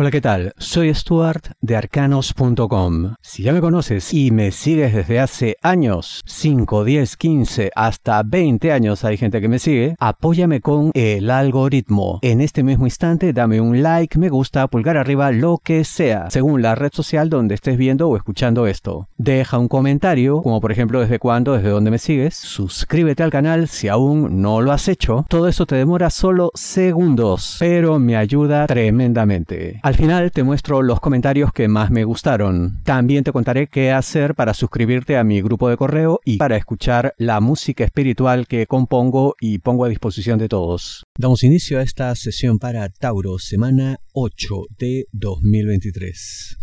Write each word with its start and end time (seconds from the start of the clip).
Hola, 0.00 0.12
¿qué 0.12 0.20
tal? 0.20 0.52
Soy 0.58 0.94
Stuart 0.94 1.54
de 1.60 1.74
arcanos.com. 1.74 3.14
Si 3.20 3.42
ya 3.42 3.52
me 3.52 3.60
conoces 3.60 4.14
y 4.14 4.30
me 4.30 4.52
sigues 4.52 4.94
desde 4.94 5.18
hace 5.18 5.56
años, 5.60 6.22
5, 6.24 6.84
10, 6.84 7.16
15, 7.16 7.70
hasta 7.74 8.22
20 8.22 8.70
años 8.70 9.02
hay 9.04 9.16
gente 9.16 9.40
que 9.40 9.48
me 9.48 9.58
sigue, 9.58 9.96
apóyame 9.98 10.60
con 10.60 10.92
el 10.94 11.32
algoritmo. 11.32 12.20
En 12.22 12.40
este 12.40 12.62
mismo 12.62 12.86
instante 12.86 13.32
dame 13.32 13.60
un 13.60 13.82
like, 13.82 14.20
me 14.20 14.28
gusta, 14.28 14.68
pulgar 14.68 14.96
arriba, 14.96 15.32
lo 15.32 15.58
que 15.58 15.82
sea, 15.82 16.30
según 16.30 16.62
la 16.62 16.76
red 16.76 16.92
social 16.92 17.28
donde 17.28 17.56
estés 17.56 17.76
viendo 17.76 18.08
o 18.08 18.16
escuchando 18.16 18.68
esto. 18.68 19.08
Deja 19.16 19.58
un 19.58 19.66
comentario, 19.66 20.42
como 20.42 20.60
por 20.60 20.70
ejemplo 20.70 21.00
desde 21.00 21.18
cuándo, 21.18 21.54
desde 21.54 21.70
dónde 21.70 21.90
me 21.90 21.98
sigues. 21.98 22.36
Suscríbete 22.36 23.24
al 23.24 23.32
canal 23.32 23.66
si 23.66 23.88
aún 23.88 24.42
no 24.42 24.60
lo 24.60 24.70
has 24.70 24.86
hecho. 24.86 25.26
Todo 25.28 25.48
eso 25.48 25.66
te 25.66 25.74
demora 25.74 26.10
solo 26.10 26.52
segundos, 26.54 27.56
pero 27.58 27.98
me 27.98 28.16
ayuda 28.16 28.68
tremendamente. 28.68 29.80
Al 29.88 29.94
final 29.94 30.30
te 30.32 30.42
muestro 30.42 30.82
los 30.82 31.00
comentarios 31.00 31.50
que 31.50 31.66
más 31.66 31.90
me 31.90 32.04
gustaron. 32.04 32.82
También 32.84 33.24
te 33.24 33.32
contaré 33.32 33.68
qué 33.68 33.90
hacer 33.90 34.34
para 34.34 34.52
suscribirte 34.52 35.16
a 35.16 35.24
mi 35.24 35.40
grupo 35.40 35.70
de 35.70 35.78
correo 35.78 36.20
y 36.26 36.36
para 36.36 36.58
escuchar 36.58 37.14
la 37.16 37.40
música 37.40 37.84
espiritual 37.84 38.46
que 38.46 38.66
compongo 38.66 39.34
y 39.40 39.60
pongo 39.60 39.86
a 39.86 39.88
disposición 39.88 40.38
de 40.38 40.50
todos. 40.50 41.06
Damos 41.16 41.42
inicio 41.42 41.78
a 41.78 41.82
esta 41.82 42.14
sesión 42.16 42.58
para 42.58 42.90
Tauro, 42.90 43.38
semana 43.38 43.96
8 44.12 44.56
de 44.78 45.06
2023. 45.12 46.58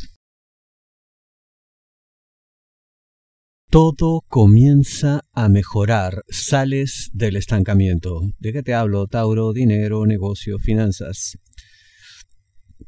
Todo 3.71 4.21
comienza 4.27 5.21
a 5.33 5.49
mejorar, 5.49 6.21
sales 6.29 7.09
del 7.11 7.37
estancamiento. 7.37 8.21
¿De 8.37 8.53
qué 8.53 8.61
te 8.61 8.75
hablo, 8.75 9.07
Tauro? 9.07 9.51
Dinero, 9.51 10.05
negocio, 10.05 10.59
finanzas. 10.59 11.39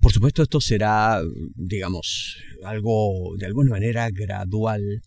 Por 0.07 0.13
supuesto, 0.13 0.43
esto 0.43 0.61
será, 0.61 1.21
digamos, 1.53 2.37
algo 2.63 3.35
de 3.37 3.45
alguna 3.45 3.71
manera 3.71 4.09
gradual, 4.09 5.01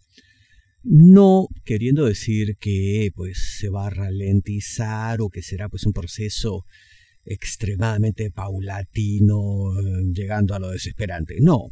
no 0.82 1.48
queriendo 1.64 2.04
decir 2.04 2.58
que 2.60 3.10
pues 3.14 3.56
se 3.58 3.70
va 3.70 3.86
a 3.86 3.90
ralentizar 3.90 5.22
o 5.22 5.30
que 5.30 5.40
será 5.40 5.70
pues 5.70 5.86
un 5.86 5.94
proceso 5.94 6.66
extremadamente 7.24 8.30
paulatino, 8.30 9.72
llegando 10.12 10.54
a 10.54 10.58
lo 10.58 10.68
desesperante. 10.68 11.36
No, 11.40 11.70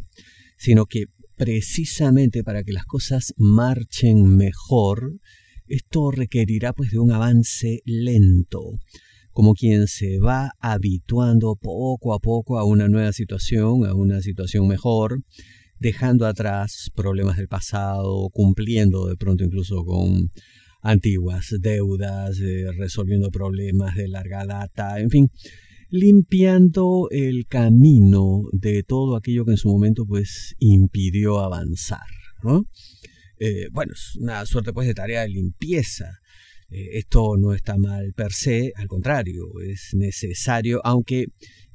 sino 0.56 0.86
que 0.86 1.04
precisamente 1.36 2.42
para 2.42 2.64
que 2.64 2.72
las 2.72 2.86
cosas 2.86 3.34
marchen 3.36 4.38
mejor, 4.38 5.20
esto 5.66 6.10
requerirá 6.12 6.72
pues 6.72 6.92
de 6.92 6.98
un 6.98 7.12
avance 7.12 7.82
lento 7.84 8.78
como 9.38 9.54
quien 9.54 9.86
se 9.86 10.18
va 10.18 10.50
habituando 10.58 11.54
poco 11.54 12.12
a 12.12 12.18
poco 12.18 12.58
a 12.58 12.64
una 12.64 12.88
nueva 12.88 13.12
situación, 13.12 13.86
a 13.86 13.94
una 13.94 14.20
situación 14.20 14.66
mejor, 14.66 15.22
dejando 15.78 16.26
atrás 16.26 16.90
problemas 16.96 17.36
del 17.36 17.46
pasado, 17.46 18.30
cumpliendo 18.32 19.06
de 19.06 19.14
pronto 19.14 19.44
incluso 19.44 19.84
con 19.84 20.32
antiguas 20.82 21.54
deudas, 21.60 22.40
eh, 22.40 22.66
resolviendo 22.76 23.30
problemas 23.30 23.94
de 23.94 24.08
larga 24.08 24.44
data, 24.44 24.98
en 24.98 25.08
fin, 25.08 25.30
limpiando 25.88 27.06
el 27.12 27.46
camino 27.46 28.42
de 28.50 28.82
todo 28.82 29.14
aquello 29.14 29.44
que 29.44 29.52
en 29.52 29.56
su 29.56 29.68
momento 29.68 30.04
pues 30.04 30.56
impidió 30.58 31.38
avanzar. 31.38 32.08
Eh, 33.38 33.68
bueno, 33.70 33.92
es 33.92 34.16
una 34.16 34.44
suerte 34.46 34.72
pues 34.72 34.88
de 34.88 34.94
tarea 34.94 35.20
de 35.20 35.28
limpieza 35.28 36.18
esto 36.68 37.36
no 37.38 37.54
está 37.54 37.76
mal 37.78 38.12
per 38.14 38.32
se, 38.32 38.72
al 38.76 38.88
contrario, 38.88 39.46
es 39.64 39.90
necesario, 39.94 40.80
aunque 40.84 41.26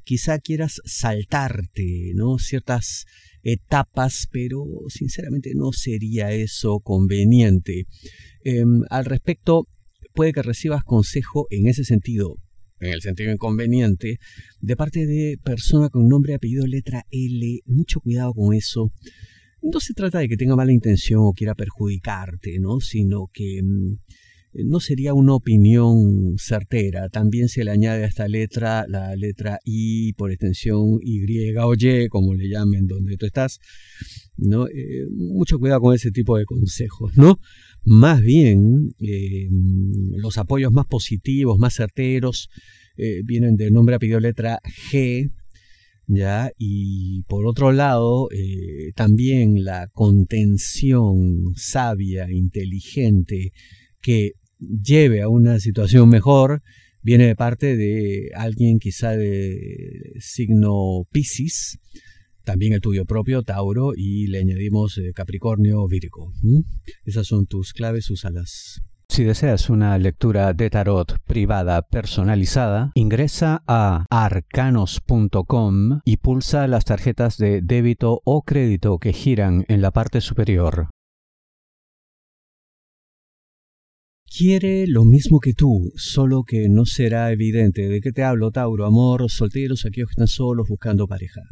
quizá 0.04 0.38
quieras 0.38 0.80
saltarte 0.84 2.12
¿no? 2.14 2.38
ciertas 2.38 3.06
etapas, 3.42 4.28
pero 4.30 4.64
sinceramente 4.88 5.52
no 5.54 5.72
sería 5.72 6.32
eso 6.32 6.80
conveniente. 6.80 7.86
Em, 8.42 8.82
al 8.90 9.04
respecto, 9.04 9.68
puede 10.14 10.32
que 10.32 10.42
recibas 10.42 10.84
consejo 10.84 11.46
en 11.50 11.66
ese 11.66 11.84
sentido, 11.84 12.36
en 12.80 12.92
el 12.92 13.02
sentido 13.02 13.32
inconveniente, 13.32 14.18
de 14.60 14.76
parte 14.76 15.06
de 15.06 15.38
persona 15.42 15.88
con 15.88 16.08
nombre, 16.08 16.34
apellido, 16.34 16.66
letra 16.66 17.04
L. 17.10 17.60
Mucho 17.66 18.00
cuidado 18.00 18.32
con 18.32 18.54
eso. 18.54 18.92
No 19.60 19.80
se 19.80 19.94
trata 19.94 20.18
de 20.18 20.28
que 20.28 20.36
tenga 20.36 20.56
mala 20.56 20.72
intención 20.72 21.20
o 21.22 21.32
quiera 21.32 21.54
perjudicarte, 21.54 22.58
¿no? 22.60 22.80
Sino 22.80 23.28
que 23.32 23.62
mm, 23.62 23.96
no 24.64 24.78
sería 24.80 25.14
una 25.14 25.34
opinión 25.34 26.36
certera. 26.38 27.08
También 27.08 27.48
se 27.48 27.64
le 27.64 27.72
añade 27.72 28.04
a 28.04 28.06
esta 28.06 28.28
letra 28.28 28.84
la 28.88 29.16
letra 29.16 29.58
I 29.64 30.12
por 30.12 30.30
extensión 30.30 31.00
Y 31.02 31.22
o 31.56 31.74
Y, 31.74 32.08
como 32.08 32.34
le 32.34 32.48
llamen 32.48 32.86
donde 32.86 33.16
tú 33.16 33.26
estás. 33.26 33.58
¿no? 34.36 34.68
Eh, 34.68 35.06
mucho 35.10 35.58
cuidado 35.58 35.80
con 35.80 35.94
ese 35.94 36.10
tipo 36.10 36.36
de 36.36 36.44
consejos. 36.44 37.16
¿no? 37.16 37.40
Más 37.84 38.20
bien, 38.20 38.94
eh, 39.00 39.48
los 40.16 40.38
apoyos 40.38 40.72
más 40.72 40.86
positivos, 40.86 41.58
más 41.58 41.74
certeros, 41.74 42.48
eh, 42.96 43.22
vienen 43.24 43.56
del 43.56 43.72
nombre, 43.72 43.96
apellido, 43.96 44.20
letra 44.20 44.60
G. 44.90 45.32
¿Ya? 46.06 46.50
Y 46.58 47.22
por 47.22 47.46
otro 47.46 47.72
lado, 47.72 48.28
también 48.94 49.64
la 49.64 49.88
contención 49.88 51.54
sabia, 51.56 52.30
inteligente, 52.30 53.52
que 54.02 54.32
lleve 54.58 55.22
a 55.22 55.28
una 55.28 55.58
situación 55.60 56.08
mejor 56.08 56.62
viene 57.04 57.26
de 57.26 57.36
parte 57.36 57.76
de 57.76 58.30
alguien 58.34 58.78
quizá 58.78 59.10
de 59.10 60.14
signo 60.18 61.04
Pisces, 61.12 61.78
también 62.44 62.72
el 62.72 62.80
tuyo 62.80 63.04
propio, 63.04 63.42
Tauro, 63.42 63.92
y 63.94 64.26
le 64.26 64.40
añadimos 64.40 64.98
eh, 64.98 65.12
Capricornio, 65.14 65.86
Virgo. 65.86 66.32
Esas 67.04 67.26
son 67.26 67.46
tus 67.46 67.72
claves, 67.72 68.10
úsalas. 68.10 68.82
Si 69.08 69.22
deseas 69.22 69.68
una 69.70 69.96
lectura 69.98 70.54
de 70.54 70.70
tarot 70.70 71.18
privada 71.24 71.82
personalizada, 71.82 72.90
ingresa 72.94 73.62
a 73.66 74.06
arcanos.com 74.10 76.00
y 76.04 76.16
pulsa 76.16 76.66
las 76.66 76.84
tarjetas 76.86 77.36
de 77.36 77.60
débito 77.62 78.22
o 78.24 78.42
crédito 78.42 78.98
que 78.98 79.12
giran 79.12 79.66
en 79.68 79.82
la 79.82 79.90
parte 79.90 80.20
superior. 80.20 80.88
Quiere 84.36 84.86
lo 84.86 85.04
mismo 85.04 85.38
que 85.38 85.52
tú, 85.52 85.92
solo 85.96 86.42
que 86.42 86.68
no 86.68 86.86
será 86.86 87.30
evidente. 87.30 87.88
¿De 87.88 88.00
qué 88.00 88.12
te 88.12 88.24
hablo, 88.24 88.50
Tauro? 88.50 88.84
Amor, 88.84 89.30
solteros, 89.30 89.84
aquellos 89.84 90.08
que 90.08 90.14
están 90.14 90.28
solos 90.28 90.68
buscando 90.68 91.06
pareja. 91.06 91.42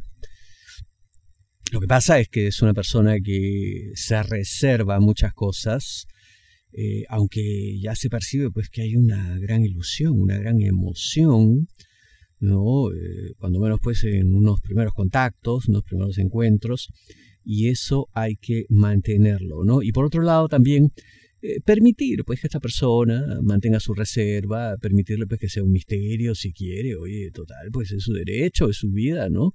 Lo 1.71 1.81
que 1.81 1.87
pasa 1.87 2.19
es 2.19 2.29
que 2.29 2.49
es 2.49 2.61
una 2.61 2.75
persona 2.75 3.17
que 3.21 3.93
se 3.95 4.23
reserva 4.23 5.01
muchas 5.01 5.33
cosas, 5.33 6.07
eh, 6.73 7.05
aunque 7.09 7.79
ya 7.81 7.95
se 7.95 8.11
percibe 8.11 8.51
pues 8.51 8.69
que 8.69 8.83
hay 8.83 8.97
una 8.97 9.39
gran 9.39 9.65
ilusión, 9.65 10.21
una 10.21 10.39
gran 10.39 10.61
emoción, 10.61 11.69
¿no? 12.41 12.91
Eh, 12.91 13.33
cuando 13.39 13.61
menos 13.61 13.79
pues 13.83 14.05
en 14.05 14.35
unos 14.35 14.61
primeros 14.61 14.93
contactos, 14.93 15.69
unos 15.69 15.85
primeros 15.85 16.19
encuentros, 16.19 16.89
y 17.45 17.69
eso 17.69 18.09
hay 18.13 18.37
que 18.37 18.65
mantenerlo, 18.69 19.65
¿no? 19.65 19.83
Y 19.83 19.93
por 19.93 20.05
otro 20.05 20.23
lado 20.23 20.49
también 20.49 20.93
eh, 21.45 21.61
permitir 21.61 22.25
pues 22.25 22.41
que 22.41 22.47
esta 22.47 22.61
persona 22.61 23.41
mantenga 23.43 23.81
su 23.81 23.95
reserva, 23.95 24.77
permitirle 24.77 25.27
pues 25.27 25.41
que 25.41 25.49
sea 25.49 25.65
un 25.65 25.73
misterio 25.73 26.37
si 26.37 26.53
quiere, 26.53 26.95
oye, 26.95 27.33
total, 27.33 27.69
pues 27.73 27.91
es 27.91 28.05
su 28.05 28.13
derecho, 28.13 28.71
es 28.71 28.77
su 28.77 28.93
vida, 28.93 29.29
¿no? 29.29 29.55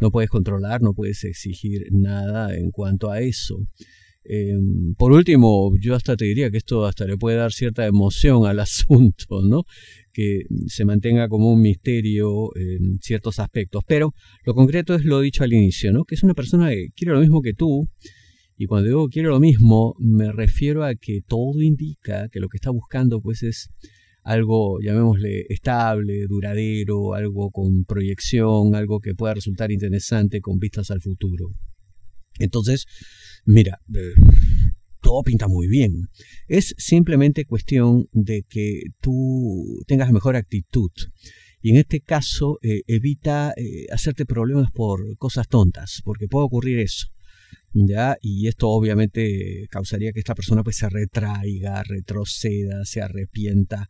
No 0.00 0.10
puedes 0.10 0.28
controlar, 0.28 0.82
no 0.82 0.92
puedes 0.92 1.22
exigir 1.22 1.86
nada 1.92 2.56
en 2.56 2.72
cuanto 2.72 3.12
a 3.12 3.20
eso. 3.20 3.58
Em, 4.24 4.94
por 4.96 5.12
último, 5.12 5.72
yo 5.80 5.94
hasta 5.94 6.16
te 6.16 6.24
diría 6.24 6.50
que 6.50 6.58
esto 6.58 6.84
hasta 6.84 7.06
le 7.06 7.16
puede 7.16 7.36
dar 7.36 7.52
cierta 7.52 7.86
emoción 7.86 8.46
al 8.46 8.58
asunto, 8.60 9.42
¿no? 9.44 9.64
Que 10.12 10.42
se 10.66 10.84
mantenga 10.84 11.28
como 11.28 11.52
un 11.52 11.60
misterio 11.60 12.50
en 12.56 12.98
ciertos 13.00 13.38
aspectos. 13.38 13.84
Pero 13.86 14.14
lo 14.44 14.54
concreto 14.54 14.96
es 14.96 15.04
lo 15.04 15.20
dicho 15.20 15.44
al 15.44 15.52
inicio, 15.52 15.92
¿no? 15.92 16.04
Que 16.04 16.16
es 16.16 16.22
una 16.24 16.34
persona 16.34 16.70
que 16.70 16.88
quiere 16.94 17.14
lo 17.14 17.20
mismo 17.20 17.40
que 17.40 17.54
tú, 17.54 17.88
y 18.60 18.66
cuando 18.66 18.88
digo 18.88 19.08
quiero 19.08 19.30
lo 19.30 19.40
mismo, 19.40 19.94
me 19.98 20.32
refiero 20.32 20.84
a 20.84 20.94
que 20.94 21.22
todo 21.26 21.62
indica 21.62 22.28
que 22.28 22.40
lo 22.40 22.50
que 22.50 22.58
está 22.58 22.68
buscando 22.68 23.22
pues 23.22 23.42
es 23.42 23.70
algo, 24.22 24.80
llamémosle, 24.82 25.46
estable, 25.48 26.26
duradero, 26.26 27.14
algo 27.14 27.50
con 27.52 27.86
proyección, 27.86 28.74
algo 28.74 29.00
que 29.00 29.14
pueda 29.14 29.32
resultar 29.32 29.72
interesante 29.72 30.42
con 30.42 30.58
vistas 30.58 30.90
al 30.90 31.00
futuro. 31.00 31.54
Entonces, 32.38 32.84
mira, 33.46 33.78
eh, 33.94 34.12
todo 35.00 35.22
pinta 35.22 35.48
muy 35.48 35.66
bien. 35.66 36.08
Es 36.46 36.74
simplemente 36.76 37.46
cuestión 37.46 38.08
de 38.12 38.42
que 38.46 38.82
tú 39.00 39.82
tengas 39.86 40.12
mejor 40.12 40.36
actitud. 40.36 40.90
Y 41.62 41.70
en 41.70 41.76
este 41.76 42.02
caso, 42.02 42.58
eh, 42.60 42.82
evita 42.86 43.54
eh, 43.56 43.86
hacerte 43.90 44.26
problemas 44.26 44.70
por 44.70 45.16
cosas 45.16 45.48
tontas, 45.48 46.02
porque 46.04 46.28
puede 46.28 46.44
ocurrir 46.44 46.78
eso. 46.78 47.06
¿Ya? 47.72 48.16
Y 48.20 48.48
esto 48.48 48.68
obviamente 48.68 49.66
causaría 49.70 50.12
que 50.12 50.20
esta 50.20 50.34
persona 50.34 50.62
pues 50.62 50.76
se 50.76 50.88
retraiga, 50.88 51.82
retroceda, 51.82 52.84
se 52.84 53.02
arrepienta. 53.02 53.88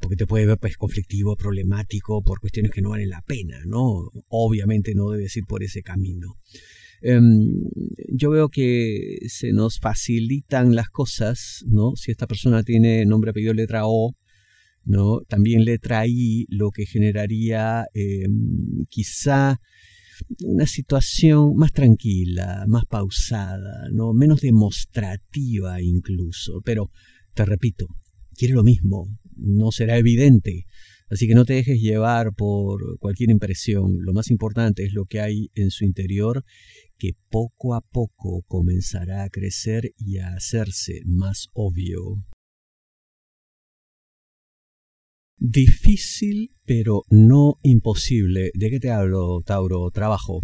porque 0.00 0.16
te 0.16 0.26
puede 0.26 0.46
ver 0.46 0.58
pues 0.58 0.76
conflictivo, 0.76 1.36
problemático, 1.36 2.22
por 2.22 2.40
cuestiones 2.40 2.70
que 2.70 2.80
no 2.82 2.90
valen 2.90 3.10
la 3.10 3.22
pena, 3.22 3.58
¿no? 3.66 4.10
Obviamente 4.28 4.94
no 4.94 5.10
debes 5.10 5.36
ir 5.36 5.44
por 5.44 5.64
ese 5.64 5.82
camino. 5.82 6.36
Em, 7.00 7.68
yo 8.12 8.30
veo 8.30 8.48
que 8.48 9.18
se 9.28 9.52
nos 9.52 9.78
facilitan 9.80 10.74
las 10.74 10.88
cosas, 10.88 11.64
¿no? 11.66 11.94
Si 11.96 12.10
esta 12.10 12.26
persona 12.26 12.62
tiene 12.62 13.06
nombre, 13.06 13.30
apellido, 13.30 13.54
letra 13.54 13.82
O, 13.86 14.14
¿no? 14.84 15.20
También 15.28 15.64
letra 15.64 16.06
I, 16.06 16.46
lo 16.48 16.70
que 16.70 16.86
generaría 16.86 17.86
em, 17.94 18.84
quizá 18.88 19.60
una 20.44 20.66
situación 20.66 21.56
más 21.56 21.72
tranquila, 21.72 22.64
más 22.68 22.84
pausada, 22.86 23.88
¿no? 23.92 24.12
menos 24.12 24.40
demostrativa 24.40 25.80
incluso. 25.80 26.60
Pero, 26.64 26.90
te 27.34 27.44
repito, 27.44 27.86
quiere 28.34 28.54
lo 28.54 28.62
mismo, 28.62 29.08
no 29.36 29.70
será 29.70 29.96
evidente. 29.98 30.66
Así 31.10 31.26
que 31.26 31.34
no 31.34 31.44
te 31.44 31.54
dejes 31.54 31.80
llevar 31.80 32.34
por 32.34 32.98
cualquier 32.98 33.30
impresión. 33.30 33.98
Lo 34.00 34.12
más 34.12 34.30
importante 34.30 34.84
es 34.84 34.92
lo 34.92 35.06
que 35.06 35.20
hay 35.20 35.50
en 35.54 35.70
su 35.70 35.84
interior, 35.84 36.44
que 36.98 37.12
poco 37.30 37.74
a 37.74 37.80
poco 37.80 38.42
comenzará 38.46 39.22
a 39.22 39.30
crecer 39.30 39.94
y 39.96 40.18
a 40.18 40.34
hacerse 40.34 41.00
más 41.06 41.48
obvio. 41.54 42.22
Difícil, 45.40 46.50
pero 46.64 47.04
no 47.10 47.58
imposible. 47.62 48.50
¿De 48.54 48.70
qué 48.70 48.80
te 48.80 48.90
hablo, 48.90 49.40
Tauro? 49.46 49.90
Trabajo. 49.92 50.40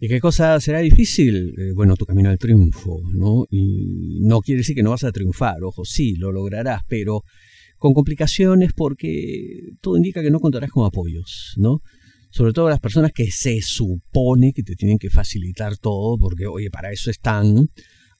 ¿Y 0.00 0.08
qué 0.08 0.18
cosa 0.18 0.58
será 0.60 0.80
difícil? 0.80 1.54
Eh, 1.58 1.72
bueno, 1.74 1.94
tu 1.94 2.06
camino 2.06 2.30
al 2.30 2.38
triunfo, 2.38 3.02
¿no? 3.14 3.44
Y 3.50 4.20
no 4.22 4.40
quiere 4.40 4.60
decir 4.60 4.74
que 4.74 4.82
no 4.82 4.90
vas 4.90 5.04
a 5.04 5.12
triunfar, 5.12 5.62
ojo, 5.62 5.84
sí, 5.84 6.16
lo 6.16 6.32
lograrás, 6.32 6.82
pero 6.88 7.22
con 7.76 7.92
complicaciones 7.92 8.72
porque 8.74 9.74
todo 9.80 9.96
indica 9.96 10.22
que 10.22 10.30
no 10.30 10.40
contarás 10.40 10.70
con 10.70 10.86
apoyos, 10.86 11.54
¿no? 11.56 11.80
Sobre 12.30 12.52
todo 12.52 12.68
las 12.68 12.80
personas 12.80 13.12
que 13.12 13.30
se 13.30 13.60
supone 13.60 14.52
que 14.52 14.62
te 14.62 14.74
tienen 14.74 14.98
que 14.98 15.10
facilitar 15.10 15.76
todo, 15.76 16.16
porque, 16.18 16.46
oye, 16.46 16.70
para 16.70 16.90
eso 16.90 17.10
están, 17.10 17.68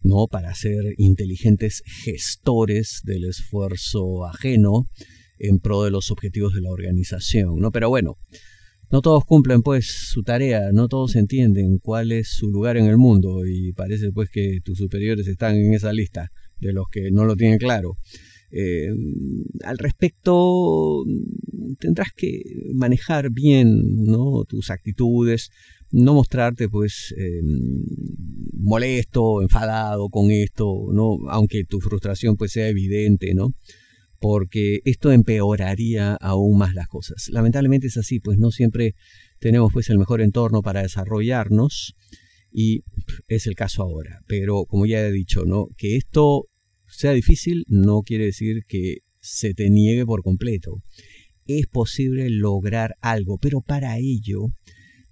¿no? 0.03 0.27
Para 0.31 0.55
ser 0.55 0.95
inteligentes 0.99 1.83
gestores 2.05 3.01
del 3.05 3.25
esfuerzo 3.25 4.27
ajeno 4.27 4.87
en 5.41 5.59
pro 5.59 5.83
de 5.83 5.91
los 5.91 6.11
objetivos 6.11 6.55
de 6.55 6.61
la 6.61 6.71
organización, 6.71 7.57
¿no? 7.59 7.71
Pero 7.73 7.89
bueno, 7.89 8.17
no 8.91 9.03
todos 9.03 9.25
cumplen 9.25 9.63
pues 9.63 9.87
su 10.13 10.23
tarea, 10.23 10.71
no 10.73 10.89
todos 10.89 11.17
entienden 11.17 11.79
cuál 11.79 12.13
es 12.13 12.29
su 12.29 12.51
lugar 12.51 12.77
en 12.77 12.87
el 12.87 12.99
mundo 12.99 13.47
y 13.47 13.73
parece 13.73 14.11
pues 14.13 14.31
que 14.31 14.59
tus 14.65 14.79
superiores 14.79 15.29
están 15.29 15.57
en 15.57 15.75
esa 15.75 15.93
lista 15.93 16.31
de 16.59 16.73
los 16.73 16.87
que 16.91 17.11
no 17.11 17.25
lo 17.25 17.37
tienen 17.37 17.59
claro. 17.59 17.97
Eh, 18.53 18.89
al 19.65 19.79
respecto, 19.79 21.05
tendrás 21.79 22.09
que 22.17 22.43
manejar 22.75 23.31
bien 23.31 23.81
tus 24.49 24.71
actitudes, 24.71 25.51
no 25.93 26.15
mostrarte 26.15 26.69
pues 26.69 27.15
eh, 27.17 27.43
molesto, 28.55 29.43
enfadado 29.43 30.09
con 30.09 30.33
esto, 30.33 30.89
¿no? 30.93 31.19
aunque 31.29 31.65
tu 31.65 31.81
frustración 31.81 32.37
pues 32.37 32.53
sea 32.53 32.69
evidente, 32.69 33.35
¿no? 33.35 33.51
Porque 34.21 34.81
esto 34.85 35.11
empeoraría 35.11 36.15
aún 36.15 36.59
más 36.59 36.75
las 36.75 36.87
cosas. 36.87 37.29
Lamentablemente 37.31 37.87
es 37.87 37.97
así, 37.97 38.21
pues 38.21 38.39
no 38.39 38.51
siempre 38.51 38.95
tenemos 39.41 39.73
pues 39.73 39.89
el 39.89 39.99
mejor 39.99 40.21
entorno 40.21 40.63
para 40.63 40.83
desarrollarnos 40.83 41.97
y 42.53 42.85
es 43.29 43.47
el 43.47 43.55
caso 43.55 43.83
ahora. 43.83 44.21
Pero 44.27 44.67
como 44.67 44.87
ya 44.87 45.01
he 45.01 45.11
dicho, 45.11 45.45
¿no? 45.47 45.69
que 45.77 45.97
esto 45.97 46.47
sea 46.87 47.13
difícil 47.13 47.65
no 47.69 48.03
quiere 48.03 48.27
decir 48.27 48.65
que 48.69 48.99
se 49.21 49.55
te 49.55 49.71
niegue 49.71 50.05
por 50.05 50.23
completo. 50.23 50.83
Es 51.47 51.67
posible 51.67 52.29
lograr 52.29 52.97
algo, 53.01 53.39
pero 53.39 53.63
para 53.63 53.97
ello 53.99 54.49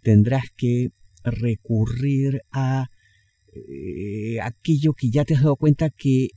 tendrás 0.02 0.44
que 0.55 0.90
recurrir 1.25 2.43
a 2.52 2.88
eh, 3.55 4.38
aquello 4.43 4.93
que 4.93 5.10
ya 5.10 5.25
te 5.25 5.34
has 5.34 5.43
dado 5.43 5.56
cuenta 5.56 5.90
que 5.90 6.28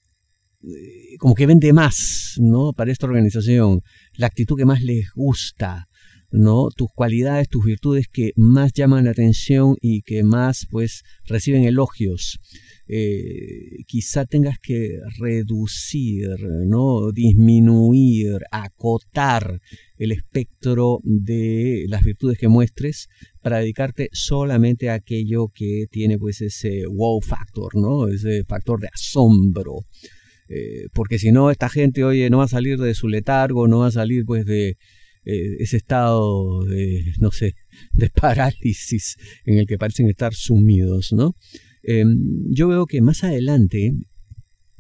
como 1.20 1.36
que 1.36 1.46
vende 1.46 1.74
más, 1.74 2.36
¿no? 2.40 2.74
Para 2.74 2.92
esta 2.92 3.08
organización, 3.08 3.82
la 4.16 4.28
actitud 4.28 4.58
que 4.58 4.66
más 4.66 4.82
les 4.82 5.12
gusta, 5.14 5.88
¿no? 6.32 6.70
Tus 6.70 6.90
cualidades, 6.96 7.50
tus 7.50 7.66
virtudes 7.66 8.08
que 8.08 8.32
más 8.36 8.72
llaman 8.74 9.06
la 9.06 9.12
atención 9.12 9.76
y 9.82 10.02
que 10.02 10.24
más, 10.24 10.66
pues, 10.70 11.04
reciben 11.26 11.64
elogios. 11.66 12.40
Eh, 12.88 13.84
quizá 13.88 14.26
tengas 14.26 14.58
que 14.60 15.00
reducir, 15.20 16.28
¿no? 16.68 17.12
Disminuir, 17.12 18.40
acotar 18.52 19.60
el 19.98 20.12
espectro 20.12 21.00
de 21.04 21.86
las 21.88 22.04
virtudes 22.04 22.38
que 22.38 22.48
muestres 22.48 23.08
para 23.42 23.60
dedicarte 23.60 24.10
solamente 24.14 24.90
a 24.90 24.96
aquello 24.96 25.48
que 25.54 25.86
tiene, 25.92 26.18
pues, 26.18 26.42
ese 26.42 26.86
wow 26.88 27.20
factor, 27.22 27.76
¿no? 27.76 28.08
Ese 28.08 28.44
factor 28.46 28.80
de 28.80 28.90
asombro. 28.94 29.86
Eh, 30.54 30.90
porque 30.94 31.18
si 31.18 31.32
no, 31.32 31.50
esta 31.50 31.70
gente, 31.70 32.04
oye, 32.04 32.30
no 32.30 32.40
va 32.40 32.44
a 32.44 32.50
salir 32.50 32.78
de 32.78 32.94
su 32.94 33.08
letargo, 33.08 33.70
no 33.70 33.80
va 33.80 33.88
a 33.88 33.92
salir 33.92 34.26
pues 34.26 34.46
de 34.46 34.78
eh, 35.24 35.56
ese 35.60 35.78
estado 35.78 36.66
de, 36.66 37.14
no 37.20 37.32
sé, 37.32 37.56
de 37.94 38.10
parálisis 38.10 39.16
en 39.46 39.60
el 39.60 39.66
que 39.66 39.78
parecen 39.78 40.10
estar 40.10 40.34
sumidos, 40.34 41.14
¿no? 41.14 41.36
Em, 41.84 42.18
yo 42.50 42.68
veo 42.68 42.86
que 42.86 43.02
más 43.02 43.24
adelante, 43.24 43.94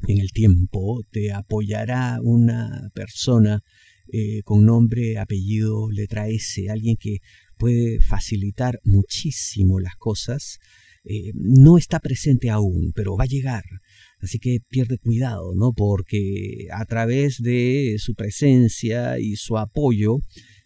en 0.07 0.17
el 0.19 0.31
tiempo, 0.33 1.05
te 1.09 1.31
apoyará 1.31 2.19
una 2.21 2.89
persona 2.93 3.63
eh, 4.11 4.41
con 4.43 4.65
nombre, 4.65 5.19
apellido, 5.19 5.89
letra 5.89 6.27
S, 6.27 6.69
alguien 6.69 6.97
que 6.97 7.19
puede 7.57 8.01
facilitar 8.01 8.81
muchísimo 8.83 9.79
las 9.79 9.95
cosas. 9.95 10.59
no 11.33 11.77
está 11.77 11.99
presente 11.99 12.49
aún, 12.49 12.91
pero 12.93 13.15
va 13.15 13.23
a 13.23 13.27
llegar. 13.27 13.63
Así 14.21 14.39
que 14.39 14.59
pierde 14.69 14.97
cuidado, 14.97 15.53
¿no? 15.55 15.73
Porque 15.73 16.67
a 16.71 16.85
través 16.85 17.41
de 17.41 17.95
su 17.97 18.13
presencia 18.13 19.19
y 19.19 19.35
su 19.35 19.57
apoyo 19.57 20.19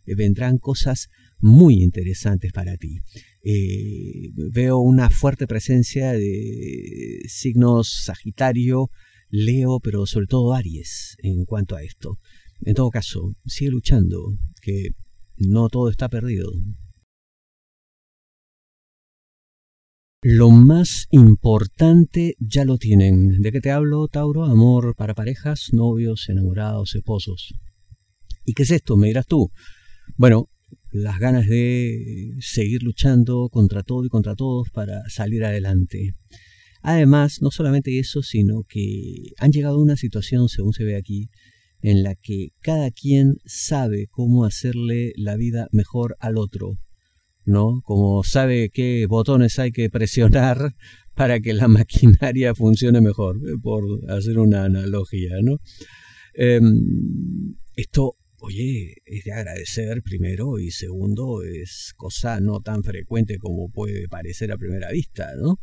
eh, 0.05 0.15
vendrán 0.15 0.57
cosas 0.57 1.07
muy 1.39 1.81
interesantes 1.81 2.51
para 2.51 2.75
ti. 2.77 2.99
Eh, 3.43 4.31
veo 4.51 4.79
una 4.79 5.09
fuerte 5.09 5.47
presencia 5.47 6.11
de 6.13 7.21
signos 7.27 8.03
Sagitario, 8.05 8.89
Leo, 9.29 9.79
pero 9.79 10.05
sobre 10.05 10.27
todo 10.27 10.53
Aries 10.53 11.15
en 11.19 11.45
cuanto 11.45 11.75
a 11.75 11.83
esto. 11.83 12.19
En 12.61 12.73
todo 12.73 12.89
caso, 12.89 13.35
sigue 13.45 13.71
luchando, 13.71 14.37
que 14.61 14.89
no 15.37 15.69
todo 15.69 15.89
está 15.89 16.09
perdido. 16.09 16.51
Lo 20.27 20.49
más 20.49 21.05
importante 21.11 22.33
ya 22.39 22.65
lo 22.65 22.79
tienen. 22.79 23.43
¿De 23.43 23.51
qué 23.51 23.61
te 23.61 23.69
hablo, 23.69 24.07
Tauro? 24.07 24.45
Amor 24.45 24.95
para 24.97 25.13
parejas, 25.13 25.69
novios, 25.71 26.29
enamorados, 26.29 26.95
esposos. 26.95 27.53
¿Y 28.43 28.53
qué 28.53 28.63
es 28.63 28.71
esto? 28.71 28.97
Me 28.97 29.05
dirás 29.05 29.27
tú. 29.27 29.51
Bueno, 30.17 30.49
las 30.89 31.19
ganas 31.19 31.45
de 31.45 32.31
seguir 32.39 32.81
luchando 32.81 33.49
contra 33.51 33.83
todo 33.83 34.03
y 34.03 34.09
contra 34.09 34.33
todos 34.33 34.71
para 34.71 35.07
salir 35.09 35.45
adelante. 35.45 36.15
Además, 36.81 37.37
no 37.43 37.51
solamente 37.51 37.99
eso, 37.99 38.23
sino 38.23 38.63
que 38.67 39.33
han 39.37 39.51
llegado 39.51 39.75
a 39.75 39.83
una 39.83 39.95
situación, 39.95 40.49
según 40.49 40.73
se 40.73 40.85
ve 40.85 40.95
aquí, 40.95 41.29
en 41.81 42.01
la 42.01 42.15
que 42.15 42.47
cada 42.61 42.89
quien 42.89 43.35
sabe 43.45 44.07
cómo 44.09 44.45
hacerle 44.45 45.13
la 45.17 45.35
vida 45.35 45.67
mejor 45.71 46.17
al 46.19 46.39
otro 46.39 46.79
¿no? 47.45 47.81
Como 47.83 48.23
sabe 48.23 48.69
qué 48.69 49.05
botones 49.07 49.59
hay 49.59 49.71
que 49.71 49.89
presionar 49.89 50.75
para 51.15 51.39
que 51.39 51.53
la 51.53 51.67
maquinaria 51.67 52.53
funcione 52.55 53.01
mejor, 53.01 53.37
eh, 53.37 53.53
por 53.61 53.83
hacer 54.11 54.37
una 54.39 54.65
analogía, 54.65 55.35
¿no? 55.41 55.59
Em, 56.33 57.55
esto, 57.75 58.17
oye, 58.39 58.95
es 59.05 59.23
de 59.23 59.31
agradecer 59.31 60.01
primero 60.01 60.59
y 60.59 60.71
segundo, 60.71 61.43
es 61.43 61.93
cosa 61.95 62.41
no 62.41 62.59
tan 62.59 62.83
frecuente 62.83 63.37
como 63.37 63.69
puede 63.69 64.09
parecer 64.09 64.51
a 64.51 64.57
primera 64.57 64.91
vista, 64.91 65.33
¿no? 65.37 65.59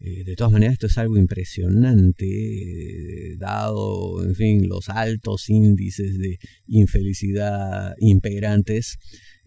Eh, 0.00 0.24
de 0.24 0.34
todas 0.34 0.52
maneras, 0.52 0.74
esto 0.74 0.86
es 0.86 0.98
algo 0.98 1.16
impresionante, 1.18 2.24
eh, 2.26 3.36
dado, 3.36 4.24
en 4.24 4.34
fin, 4.34 4.68
los 4.68 4.88
altos 4.88 5.48
índices 5.50 6.18
de 6.18 6.38
infelicidad 6.66 7.94
imperantes 7.98 8.98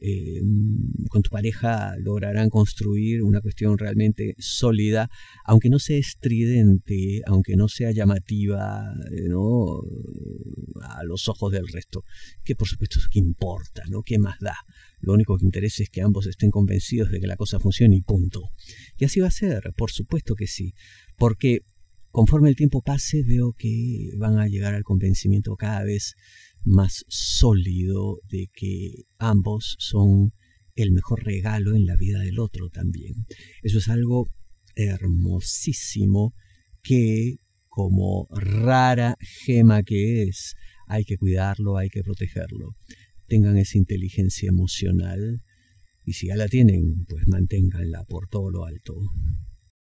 eh, 0.06 0.42
con 1.10 1.22
tu 1.22 1.30
pareja 1.30 1.96
lograrán 1.98 2.50
construir 2.50 3.24
una 3.24 3.40
cuestión 3.40 3.78
realmente 3.78 4.36
sólida, 4.38 5.10
aunque 5.46 5.70
no 5.70 5.80
sea 5.80 5.96
estridente, 5.98 7.22
aunque 7.26 7.56
no 7.56 7.70
sea 7.70 7.92
llamativa 7.92 8.94
eh, 9.12 9.30
¿no? 9.30 9.82
a 10.82 11.06
los 11.06 11.30
ojos 11.30 11.54
del 11.54 11.70
resto, 11.70 12.04
que 12.44 12.54
por 12.54 12.68
supuesto 12.68 13.00
es 13.00 13.08
que 13.08 13.20
importa, 13.20 13.84
¿no? 13.90 14.04
¿Qué 14.04 14.20
más 14.20 14.40
da? 14.42 14.58
Lo 15.00 15.14
único 15.14 15.38
que 15.38 15.46
interesa 15.46 15.84
es 15.84 15.90
que 15.90 16.02
ambos 16.02 16.28
estén 16.28 16.52
convencidos 16.52 17.10
de 17.10 17.22
que 17.22 17.28
la 17.28 17.38
cosa 17.38 17.60
funcione 17.60 17.96
y 17.96 18.02
punto. 18.02 18.50
Y 18.98 19.06
así 19.06 19.22
va 19.22 19.28
a 19.28 19.32
ser, 19.32 19.72
por 19.78 19.90
supuesto 19.90 20.36
que 20.36 20.48
sí, 20.48 20.74
porque 21.18 21.62
conforme 22.12 22.50
el 22.50 22.58
tiempo 22.58 22.82
pase 22.82 23.24
veo 23.24 23.54
que 23.54 24.12
van 24.18 24.38
a 24.38 24.48
llegar 24.48 24.76
al 24.76 24.84
convencimiento 24.84 25.56
cada 25.56 25.84
vez 25.86 26.16
más 26.64 27.06
sólido 27.08 28.20
de 28.30 28.50
que 28.54 29.06
ambos 29.18 29.76
son 29.80 30.34
el 30.76 30.92
mejor 30.92 31.24
regalo 31.24 31.76
en 31.76 31.86
la 31.86 31.96
vida 31.96 32.20
del 32.20 32.40
otro 32.40 32.70
también. 32.70 33.26
Eso 33.62 33.78
es 33.78 33.90
algo 33.90 34.30
hermosísimo 34.76 36.34
que 36.82 37.38
como 37.68 38.28
rara 38.32 39.16
gema 39.20 39.84
que 39.84 40.24
es, 40.24 40.56
hay 40.88 41.06
que 41.06 41.18
cuidarlo, 41.18 41.78
hay 41.78 41.90
que 41.90 42.04
protegerlo. 42.04 42.76
Tengan 43.28 43.58
esa 43.58 43.78
inteligencia 43.78 44.50
emocional 44.50 45.42
y 46.06 46.14
si 46.14 46.28
ya 46.28 46.36
la 46.36 46.48
tienen, 46.48 47.06
pues 47.08 47.28
manténganla 47.28 48.04
por 48.04 48.28
todo 48.28 48.52
lo 48.52 48.66
alto. 48.66 48.96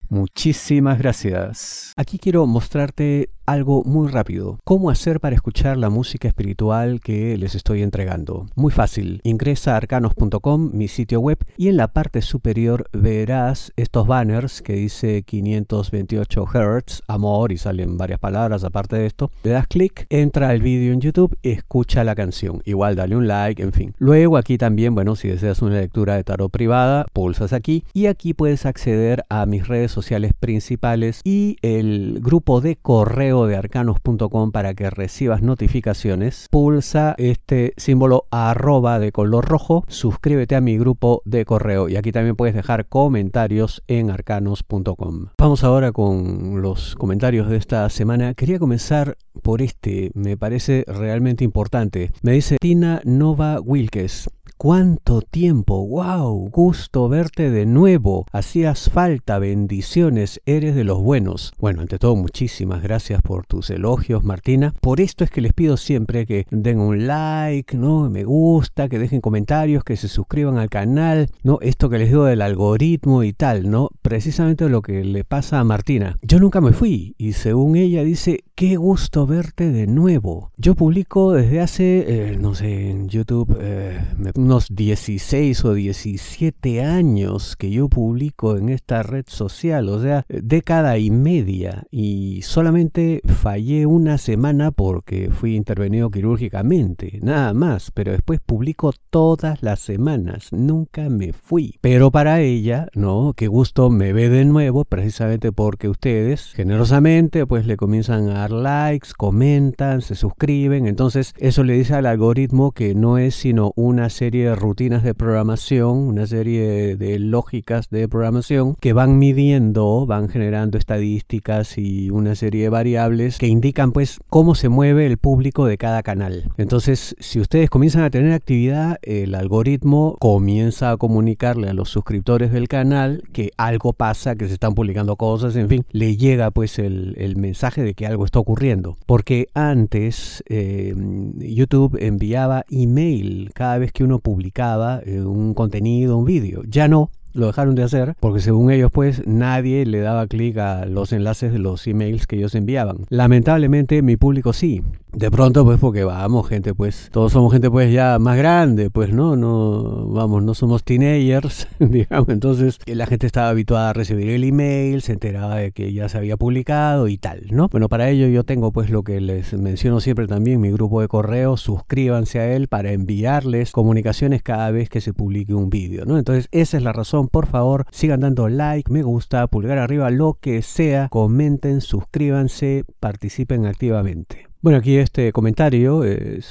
Muchísimas 0.09 0.97
gracias. 0.97 1.93
Aquí 1.95 2.17
quiero 2.17 2.47
mostrarte 2.47 3.29
algo 3.51 3.83
muy 3.83 4.07
rápido. 4.09 4.59
¿Cómo 4.63 4.91
hacer 4.91 5.19
para 5.19 5.35
escuchar 5.35 5.77
la 5.77 5.89
música 5.89 6.27
espiritual 6.27 6.99
que 7.01 7.35
les 7.37 7.55
estoy 7.55 7.81
entregando? 7.81 8.45
Muy 8.55 8.71
fácil. 8.71 9.21
Ingresa 9.23 9.73
a 9.73 9.77
arcanos.com, 9.77 10.69
mi 10.73 10.87
sitio 10.87 11.19
web, 11.19 11.39
y 11.57 11.67
en 11.67 11.77
la 11.77 11.87
parte 11.87 12.21
superior 12.21 12.87
verás 12.93 13.73
estos 13.75 14.05
banners 14.05 14.61
que 14.61 14.73
dice 14.73 15.23
528 15.23 16.45
Hz, 16.45 17.01
amor, 17.07 17.51
y 17.51 17.57
salen 17.57 17.97
varias 17.97 18.19
palabras 18.19 18.63
aparte 18.63 18.97
de 18.97 19.07
esto. 19.07 19.31
Le 19.43 19.51
das 19.51 19.67
clic, 19.67 20.05
entra 20.09 20.49
al 20.49 20.61
vídeo 20.61 20.93
en 20.93 21.01
YouTube, 21.01 21.35
escucha 21.41 22.03
la 22.03 22.13
canción. 22.13 22.61
Igual 22.65 22.95
dale 22.95 23.15
un 23.15 23.27
like, 23.27 23.63
en 23.63 23.73
fin. 23.73 23.95
Luego 23.97 24.37
aquí 24.37 24.59
también, 24.59 24.93
bueno, 24.93 25.15
si 25.15 25.27
deseas 25.27 25.61
una 25.63 25.75
lectura 25.75 26.15
de 26.15 26.23
tarot 26.23 26.51
privada, 26.51 27.07
pulsas 27.13 27.53
aquí 27.53 27.83
y 27.93 28.05
aquí 28.05 28.35
puedes 28.35 28.67
acceder 28.67 29.25
a 29.29 29.47
mis 29.47 29.67
redes 29.67 29.91
sociales 29.91 30.33
principales 30.39 31.21
y 31.23 31.57
el 31.63 32.19
grupo 32.21 32.61
de 32.61 32.75
correo 32.75 33.38
de 33.47 33.55
arcanos.com 33.55 34.51
para 34.51 34.73
que 34.73 34.89
recibas 34.89 35.41
notificaciones, 35.41 36.47
pulsa 36.49 37.15
este 37.17 37.73
símbolo 37.77 38.25
arroba 38.31 38.99
de 38.99 39.11
color 39.11 39.45
rojo, 39.45 39.83
suscríbete 39.87 40.55
a 40.55 40.61
mi 40.61 40.77
grupo 40.77 41.21
de 41.25 41.45
correo 41.45 41.89
y 41.89 41.95
aquí 41.95 42.11
también 42.11 42.35
puedes 42.35 42.55
dejar 42.55 42.87
comentarios 42.87 43.83
en 43.87 44.09
arcanos.com. 44.09 45.27
Vamos 45.37 45.63
ahora 45.63 45.91
con 45.91 46.61
los 46.61 46.95
comentarios 46.95 47.49
de 47.49 47.57
esta 47.57 47.89
semana. 47.89 48.33
Quería 48.33 48.59
comenzar 48.59 49.17
por 49.41 49.61
este, 49.61 50.11
me 50.13 50.37
parece 50.37 50.83
realmente 50.87 51.43
importante. 51.43 52.11
Me 52.21 52.33
dice 52.33 52.57
Tina 52.59 53.01
Nova 53.05 53.59
Wilkes. 53.61 54.29
¿Cuánto 54.61 55.21
tiempo? 55.21 55.87
¡Wow! 55.87 56.49
Gusto 56.49 57.07
verte 57.07 57.49
de 57.49 57.65
nuevo. 57.65 58.25
Hacías 58.33 58.89
falta, 58.89 59.39
bendiciones, 59.39 60.41
eres 60.45 60.75
de 60.75 60.83
los 60.83 61.01
buenos. 61.01 61.53
Bueno, 61.59 61.79
ante 61.79 61.97
todo, 61.97 62.17
muchísimas 62.17 62.83
gracias 62.83 63.21
por 63.21 63.45
tus 63.45 63.69
elogios, 63.69 64.25
Martina. 64.25 64.73
Por 64.81 64.99
esto 64.99 65.23
es 65.23 65.31
que 65.31 65.39
les 65.39 65.53
pido 65.53 65.77
siempre 65.77 66.25
que 66.25 66.45
den 66.51 66.81
un 66.81 67.07
like, 67.07 67.77
¿no? 67.77 68.09
Me 68.09 68.25
gusta, 68.25 68.89
que 68.89 68.99
dejen 68.99 69.21
comentarios, 69.21 69.85
que 69.85 69.95
se 69.95 70.09
suscriban 70.09 70.57
al 70.57 70.69
canal, 70.69 71.29
¿no? 71.41 71.59
Esto 71.61 71.89
que 71.89 71.99
les 71.99 72.09
digo 72.09 72.25
del 72.25 72.41
algoritmo 72.41 73.23
y 73.23 73.31
tal, 73.31 73.71
¿no? 73.71 73.91
Precisamente 74.01 74.67
lo 74.67 74.81
que 74.81 75.05
le 75.05 75.23
pasa 75.23 75.61
a 75.61 75.63
Martina. 75.63 76.17
Yo 76.21 76.37
nunca 76.37 76.59
me 76.59 76.73
fui 76.73 77.15
y 77.17 77.31
según 77.31 77.77
ella 77.77 78.03
dice, 78.03 78.43
qué 78.59 78.75
gusto 78.75 79.25
verte 79.25 79.71
de 79.71 79.87
nuevo. 79.87 80.51
Yo 80.57 80.75
publico 80.75 81.31
desde 81.31 81.61
hace, 81.61 82.31
eh, 82.33 82.37
no 82.37 82.55
sé, 82.55 82.89
en 82.89 83.07
YouTube, 83.07 83.57
eh, 83.61 84.05
unos 84.35 84.67
16 84.69 85.63
o 85.63 85.73
17 85.73 86.83
años 86.83 87.55
que 87.55 87.71
yo 87.71 87.87
publico 87.87 88.57
en 88.57 88.67
esta 88.67 89.01
red 89.01 89.23
social, 89.29 89.87
o 89.87 90.01
sea, 90.01 90.25
década 90.27 90.97
y 90.97 91.09
media, 91.09 91.85
y 91.89 92.41
solamente 92.41 93.21
fallé 93.27 93.85
una 93.85 94.17
semana 94.17 94.71
porque 94.71 95.29
fui 95.31 95.55
intervenido 95.55 96.09
quirúrgicamente, 96.09 97.19
nada 97.23 97.53
más, 97.53 97.91
pero 97.91 98.11
después 98.11 98.41
publico 98.45 98.91
todas 99.09 99.63
las 99.63 99.79
semanas, 99.79 100.51
nunca 100.51 101.07
me 101.07 101.31
fui. 101.31 101.77
Pero 101.79 102.11
para 102.11 102.41
ella, 102.41 102.89
no, 102.93 103.31
qué 103.37 103.47
gusto 103.47 103.89
me 103.89 104.11
ve 104.11 104.27
de 104.27 104.43
nuevo, 104.43 104.83
precisamente 104.83 105.53
porque 105.53 105.87
ustedes 105.87 106.51
generosamente 106.51 107.47
pues 107.47 107.65
le 107.65 107.77
comienzan 107.77 108.27
a 108.27 108.48
dar 108.49 108.91
likes, 108.91 109.09
comentan, 109.15 110.01
se 110.01 110.15
suscriben, 110.15 110.87
entonces 110.87 111.33
eso 111.37 111.63
le 111.63 111.73
dice 111.73 111.95
al 111.95 112.05
algoritmo 112.05 112.71
que 112.71 112.95
no 112.95 113.17
es 113.17 113.35
sino 113.35 113.71
una 113.75 114.09
serie 114.09 114.45
de 114.45 114.55
rutinas 114.55 115.03
de 115.03 115.13
programación, 115.13 115.97
una 115.97 116.27
serie 116.27 116.95
de 116.95 117.19
lógicas 117.19 117.89
de 117.89 118.07
programación 118.07 118.75
que 118.79 118.93
van 118.93 119.19
midiendo, 119.19 120.05
van 120.05 120.29
generando 120.29 120.77
estadísticas 120.77 121.77
y 121.77 122.09
una 122.09 122.35
serie 122.35 122.63
de 122.63 122.69
variables 122.69 123.37
que 123.37 123.47
indican 123.47 123.91
pues 123.91 124.19
cómo 124.29 124.55
se 124.55 124.69
mueve 124.69 125.05
el 125.05 125.17
público 125.17 125.65
de 125.65 125.77
cada 125.77 126.03
canal. 126.03 126.51
Entonces, 126.57 127.15
si 127.19 127.39
ustedes 127.39 127.69
comienzan 127.69 128.03
a 128.03 128.09
tener 128.09 128.33
actividad, 128.33 128.97
el 129.01 129.35
algoritmo 129.35 130.15
comienza 130.19 130.91
a 130.91 130.97
comunicarle 130.97 131.69
a 131.69 131.73
los 131.73 131.89
suscriptores 131.89 132.51
del 132.51 132.67
canal 132.67 133.23
que 133.33 133.51
algo 133.57 133.93
pasa, 133.93 134.35
que 134.35 134.47
se 134.47 134.53
están 134.53 134.73
publicando 134.73 135.15
cosas, 135.15 135.55
en 135.55 135.69
fin, 135.69 135.85
le 135.91 136.17
llega 136.17 136.51
pues 136.51 136.79
el, 136.79 137.35
mensaje 137.37 137.83
de 137.83 137.93
que 137.93 138.05
algo 138.05 138.25
está 138.25 138.38
ocurriendo. 138.39 138.97
Porque 139.05 139.47
antes 139.53 140.43
eh, 140.47 140.93
YouTube 141.37 141.97
enviaba 141.99 142.65
email 142.69 143.51
cada 143.53 143.77
vez 143.77 143.91
que 143.91 144.03
uno 144.03 144.19
publicaba 144.19 145.01
eh, 145.05 145.21
un 145.21 145.53
contenido, 145.53 146.17
un 146.17 146.25
vídeo. 146.25 146.63
Ya 146.67 146.87
no, 146.87 147.11
lo 147.33 147.47
dejaron 147.47 147.75
de 147.75 147.83
hacer 147.83 148.15
porque 148.19 148.41
según 148.41 148.71
ellos 148.71 148.91
pues 148.91 149.25
nadie 149.27 149.85
le 149.85 149.99
daba 149.99 150.27
clic 150.27 150.57
a 150.57 150.85
los 150.85 151.13
enlaces 151.13 151.51
de 151.51 151.59
los 151.59 151.85
emails 151.87 152.27
que 152.27 152.37
ellos 152.37 152.55
enviaban. 152.55 153.05
Lamentablemente 153.09 154.01
mi 154.01 154.17
público 154.17 154.53
sí. 154.53 154.81
De 155.11 155.31
pronto 155.31 155.65
pues 155.65 155.79
porque 155.79 156.03
vamos 156.03 156.47
gente 156.47 156.73
pues 156.73 157.09
todos 157.11 157.31
somos 157.31 157.51
gente 157.51 157.69
pues 157.69 157.91
ya 157.91 158.19
más 158.19 158.37
grande 158.37 158.89
pues 158.89 159.11
no 159.11 159.35
no 159.35 160.07
vamos 160.07 160.43
no 160.43 160.53
somos 160.53 160.83
teenagers 160.83 161.67
digamos. 161.79 162.29
Entonces 162.29 162.79
la 162.85 163.05
gente 163.05 163.25
estaba 163.25 163.49
habituada 163.49 163.89
a 163.89 163.93
recibir 163.93 164.29
el 164.29 164.43
email 164.43 165.01
se 165.01 165.13
enteraba 165.13 165.55
de 165.55 165.71
que 165.71 165.91
ya 165.93 166.09
se 166.09 166.17
había 166.17 166.37
publicado 166.37 167.07
y 167.07 167.17
tal 167.17 167.47
no 167.51 167.67
bueno 167.69 167.89
para 167.89 168.09
ello 168.09 168.27
yo 168.27 168.43
tengo 168.43 168.71
pues 168.71 168.89
lo 168.89 169.03
que 169.03 169.19
les 169.19 169.53
menciono 169.53 169.99
siempre 169.99 170.27
también 170.27 170.61
mi 170.61 170.71
grupo 170.71 171.01
de 171.01 171.07
correo 171.07 171.57
suscríbanse 171.57 172.39
a 172.39 172.53
él 172.53 172.67
para 172.67 172.91
enviarles 172.91 173.71
comunicaciones 173.71 174.43
cada 174.43 174.71
vez 174.71 174.89
que 174.89 175.01
se 175.01 175.13
publique 175.13 175.53
un 175.53 175.69
vídeo 175.69 176.05
no 176.05 176.17
entonces 176.17 176.47
esa 176.51 176.77
es 176.77 176.83
la 176.83 176.93
razón 176.93 177.29
por 177.29 177.47
favor, 177.47 177.85
sigan 177.91 178.21
dando 178.21 178.49
like, 178.49 178.91
me 178.91 179.03
gusta, 179.03 179.47
pulgar 179.47 179.77
arriba, 179.77 180.09
lo 180.09 180.37
que 180.39 180.61
sea, 180.61 181.09
comenten, 181.09 181.81
suscríbanse, 181.81 182.85
participen 182.99 183.65
activamente. 183.65 184.48
Bueno, 184.61 184.79
aquí 184.79 184.97
este 184.97 185.31
comentario, 185.31 186.03
eh, 186.03 186.41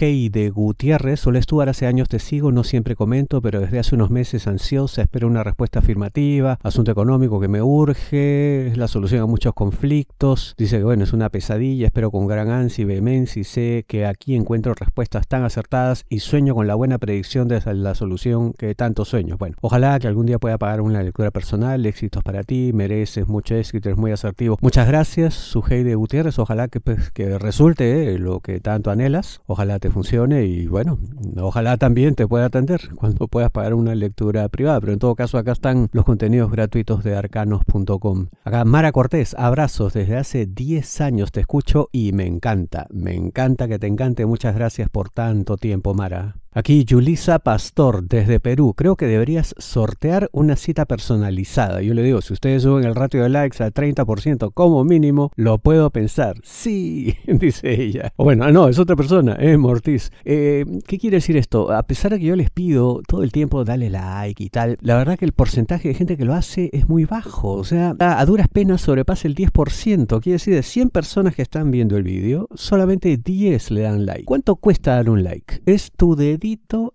de 0.00 0.50
Gutiérrez, 0.50 1.20
solo 1.20 1.38
estudiar 1.38 1.68
hace 1.68 1.86
años 1.86 2.08
te 2.08 2.18
sigo, 2.18 2.50
no 2.50 2.64
siempre 2.64 2.96
comento, 2.96 3.40
pero 3.40 3.60
desde 3.60 3.78
hace 3.78 3.94
unos 3.94 4.10
meses 4.10 4.46
ansiosa, 4.48 5.02
espero 5.02 5.28
una 5.28 5.44
respuesta 5.44 5.78
afirmativa, 5.78 6.58
asunto 6.62 6.90
económico 6.90 7.40
que 7.40 7.48
me 7.48 7.62
urge, 7.62 8.66
es 8.66 8.76
la 8.76 8.88
solución 8.88 9.22
a 9.22 9.26
muchos 9.26 9.54
conflictos, 9.54 10.54
dice 10.58 10.78
que 10.78 10.84
bueno, 10.84 11.04
es 11.04 11.12
una 11.12 11.30
pesadilla, 11.30 11.86
espero 11.86 12.10
con 12.10 12.26
gran 12.26 12.50
ansia 12.50 12.82
y 12.82 12.84
vehemencia 12.86 13.40
y 13.40 13.44
sé 13.44 13.84
que 13.86 14.04
aquí 14.04 14.34
encuentro 14.34 14.74
respuestas 14.74 15.26
tan 15.26 15.44
acertadas 15.44 16.04
y 16.08 16.18
sueño 16.18 16.54
con 16.54 16.66
la 16.66 16.74
buena 16.74 16.98
predicción 16.98 17.48
de 17.48 17.62
la 17.74 17.94
solución 17.94 18.52
que 18.52 18.74
tanto 18.74 19.04
sueño. 19.04 19.36
Bueno, 19.38 19.56
ojalá 19.62 19.98
que 20.00 20.08
algún 20.08 20.26
día 20.26 20.38
pueda 20.38 20.58
pagar 20.58 20.80
una 20.80 21.02
lectura 21.02 21.30
personal, 21.30 21.86
éxitos 21.86 22.22
para 22.22 22.42
ti, 22.42 22.72
mereces 22.74 23.26
mucho 23.26 23.54
éxito, 23.54 23.88
eres 23.88 23.98
muy 23.98 24.10
asertivo. 24.10 24.58
Muchas 24.60 24.86
gracias, 24.86 25.34
Sujei 25.34 25.82
de 25.82 25.94
Gutiérrez, 25.94 26.38
ojalá 26.38 26.68
que, 26.68 26.80
pues, 26.80 27.10
que 27.10 27.38
resulte 27.44 28.18
lo 28.18 28.40
que 28.40 28.60
tanto 28.60 28.90
anhelas. 28.90 29.40
Ojalá 29.46 29.78
te 29.78 29.90
funcione 29.90 30.46
y 30.46 30.66
bueno, 30.66 30.98
ojalá 31.36 31.76
también 31.76 32.14
te 32.14 32.26
pueda 32.26 32.46
atender 32.46 32.88
cuando 32.96 33.28
puedas 33.28 33.50
pagar 33.50 33.74
una 33.74 33.94
lectura 33.94 34.48
privada. 34.48 34.80
Pero 34.80 34.92
en 34.92 34.98
todo 34.98 35.14
caso 35.14 35.38
acá 35.38 35.52
están 35.52 35.88
los 35.92 36.04
contenidos 36.04 36.50
gratuitos 36.50 37.04
de 37.04 37.16
arcanos.com. 37.16 38.26
Acá 38.44 38.64
Mara 38.64 38.92
Cortés, 38.92 39.34
abrazos. 39.38 39.92
Desde 39.92 40.16
hace 40.16 40.46
10 40.46 41.00
años 41.00 41.30
te 41.30 41.40
escucho 41.40 41.88
y 41.92 42.12
me 42.12 42.26
encanta. 42.26 42.86
Me 42.90 43.14
encanta 43.14 43.68
que 43.68 43.78
te 43.78 43.86
encante. 43.86 44.26
Muchas 44.26 44.54
gracias 44.54 44.88
por 44.88 45.10
tanto 45.10 45.56
tiempo, 45.56 45.94
Mara. 45.94 46.36
Aquí 46.56 46.86
Julisa 46.88 47.40
Pastor 47.40 48.04
desde 48.04 48.38
Perú. 48.38 48.74
Creo 48.76 48.94
que 48.94 49.06
deberías 49.06 49.56
sortear 49.58 50.28
una 50.30 50.54
cita 50.54 50.84
personalizada. 50.84 51.82
Yo 51.82 51.94
le 51.94 52.04
digo, 52.04 52.22
si 52.22 52.32
ustedes 52.32 52.62
suben 52.62 52.84
el 52.84 52.94
ratio 52.94 53.24
de 53.24 53.28
likes 53.28 53.60
al 53.60 53.74
30% 53.74 54.52
como 54.54 54.84
mínimo, 54.84 55.32
lo 55.34 55.58
puedo 55.58 55.90
pensar. 55.90 56.36
Sí, 56.44 57.16
dice 57.26 57.82
ella. 57.82 58.12
O 58.14 58.22
bueno, 58.22 58.52
no, 58.52 58.68
es 58.68 58.78
otra 58.78 58.94
persona, 58.94 59.32
es 59.32 59.58
Mortiz. 59.58 60.12
Eh, 60.24 60.64
¿Qué 60.86 60.96
quiere 60.98 61.16
decir 61.16 61.36
esto? 61.36 61.72
A 61.72 61.82
pesar 61.82 62.12
de 62.12 62.20
que 62.20 62.26
yo 62.26 62.36
les 62.36 62.50
pido 62.50 63.02
todo 63.04 63.24
el 63.24 63.32
tiempo 63.32 63.64
dale 63.64 63.90
like 63.90 64.40
y 64.40 64.48
tal, 64.48 64.78
la 64.80 64.96
verdad 64.96 65.18
que 65.18 65.24
el 65.24 65.32
porcentaje 65.32 65.88
de 65.88 65.94
gente 65.94 66.16
que 66.16 66.24
lo 66.24 66.34
hace 66.34 66.70
es 66.72 66.88
muy 66.88 67.04
bajo. 67.04 67.54
O 67.54 67.64
sea, 67.64 67.96
a 67.98 68.24
duras 68.26 68.46
penas 68.46 68.82
sobrepasa 68.82 69.26
el 69.26 69.34
10%. 69.34 70.20
Quiere 70.20 70.34
decir, 70.34 70.54
de 70.54 70.62
100 70.62 70.90
personas 70.90 71.34
que 71.34 71.42
están 71.42 71.72
viendo 71.72 71.96
el 71.96 72.04
vídeo, 72.04 72.46
solamente 72.54 73.16
10 73.16 73.72
le 73.72 73.80
dan 73.80 74.06
like. 74.06 74.24
¿Cuánto 74.24 74.54
cuesta 74.54 74.94
dar 74.94 75.10
un 75.10 75.24
like? 75.24 75.60
Es 75.66 75.90
tu 75.90 76.14
de 76.14 76.43